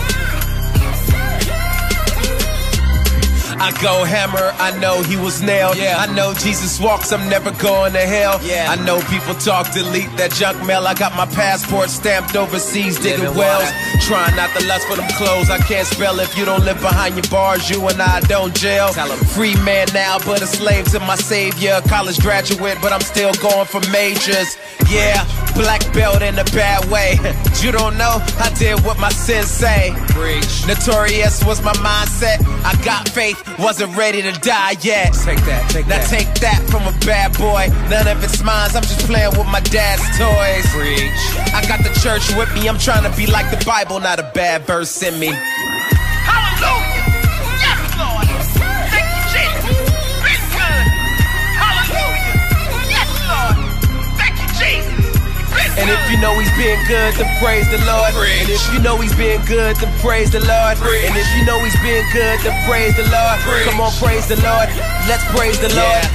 [3.64, 5.78] I go hammer, I know he was nailed.
[5.78, 5.96] Yeah.
[5.98, 8.38] I know Jesus walks, I'm never going to hell.
[8.42, 8.66] Yeah.
[8.68, 10.86] I know people talk, delete that junk mail.
[10.86, 13.64] I got my passport stamped overseas, digging Living wells.
[13.64, 14.02] wild.
[14.02, 15.48] Trying not to lust for them clothes.
[15.48, 17.70] I can't spell if you don't live behind your bars.
[17.70, 18.92] You and I don't jail.
[19.32, 21.80] Free man now, but a slave to my savior.
[21.88, 24.58] College graduate, but I'm still going for majors.
[24.90, 27.16] Yeah, black belt in a bad way.
[27.62, 29.96] you don't know, I did what my sins say.
[30.14, 30.66] Preach.
[30.66, 32.38] Notorious was my mindset.
[32.64, 35.12] I got faith, wasn't ready to die yet.
[35.12, 36.08] Take that, take now that.
[36.08, 37.66] take that from a bad boy.
[37.90, 40.66] None of it's mine, I'm just playing with my dad's toys.
[40.72, 41.10] Preach.
[41.52, 44.30] I got the church with me, I'm trying to be like the Bible, not a
[44.34, 45.34] bad verse in me.
[55.76, 58.14] And if you know he's being good, then praise the Lord.
[58.14, 60.78] And if you know he's being good, then praise the Lord.
[60.78, 63.38] And if you know he's being good, then praise the Lord.
[63.66, 64.70] Come on, praise the Lord.
[65.10, 66.06] Let's praise the Lord.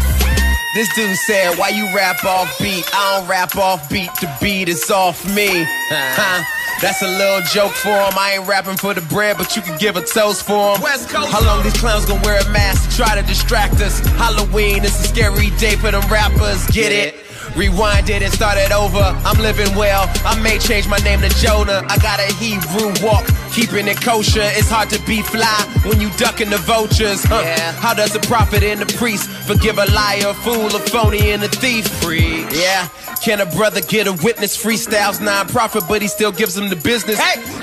[0.76, 2.86] This dude said, Why you rap off beat?
[2.94, 5.66] I don't rap off beat, the beat is off me.
[5.90, 6.44] Huh?
[6.82, 8.14] That's a little joke for him.
[8.16, 10.82] I ain't rapping for the bread, but you can give a toast for him.
[10.82, 11.30] West Coast.
[11.30, 14.00] How long these clowns gonna wear a mask to try to distract us?
[14.16, 16.66] Halloween is a scary day for them rappers.
[16.68, 17.29] Get it?
[17.56, 19.02] Rewind it and start it over.
[19.26, 20.10] I'm living well.
[20.26, 21.84] I may change my name to Jonah.
[21.88, 24.42] I got a Hebrew walk, keeping it kosher.
[24.42, 27.24] It's hard to be fly when you ducking the vultures.
[27.24, 27.44] Huh?
[27.80, 31.44] How does a prophet and a priest forgive a liar, a fool, a phony, and
[31.44, 31.88] a thief?
[32.02, 32.46] Free.
[32.52, 32.88] Yeah.
[33.24, 34.56] Can a brother get a witness?
[34.56, 37.20] Freestyles non-profit, but he still gives him the business.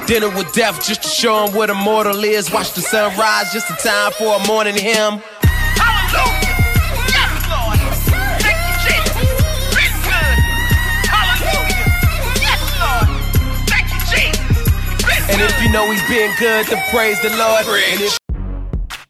[0.07, 2.51] Dinner with death just to show him what a mortal is.
[2.53, 5.23] Watch the sun rise just in time for a morning hymn.
[15.39, 17.67] And if you know he's being good, then praise the Lord.
[17.67, 18.17] And if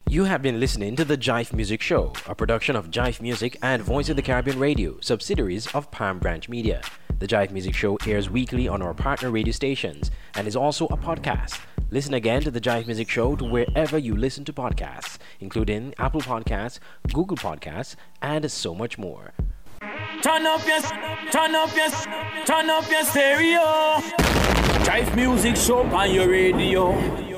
[0.09, 3.81] You have been listening to the JIFE Music Show, a production of JIFE Music and
[3.81, 6.83] Voice of the Caribbean Radio, subsidiaries of Palm Branch Media.
[7.21, 10.97] The JIFE Music Show airs weekly on our partner radio stations and is also a
[10.97, 11.61] podcast.
[11.93, 16.23] Listen again to the JIFE Music Show to wherever you listen to podcasts, including Apple
[16.23, 16.81] Podcasts,
[17.13, 19.33] Google Podcasts, and so much more.
[20.23, 20.81] Turn up your,
[21.31, 21.91] turn up your,
[22.45, 24.01] turn up your stereo.
[24.85, 27.36] JIFE music show on your radio.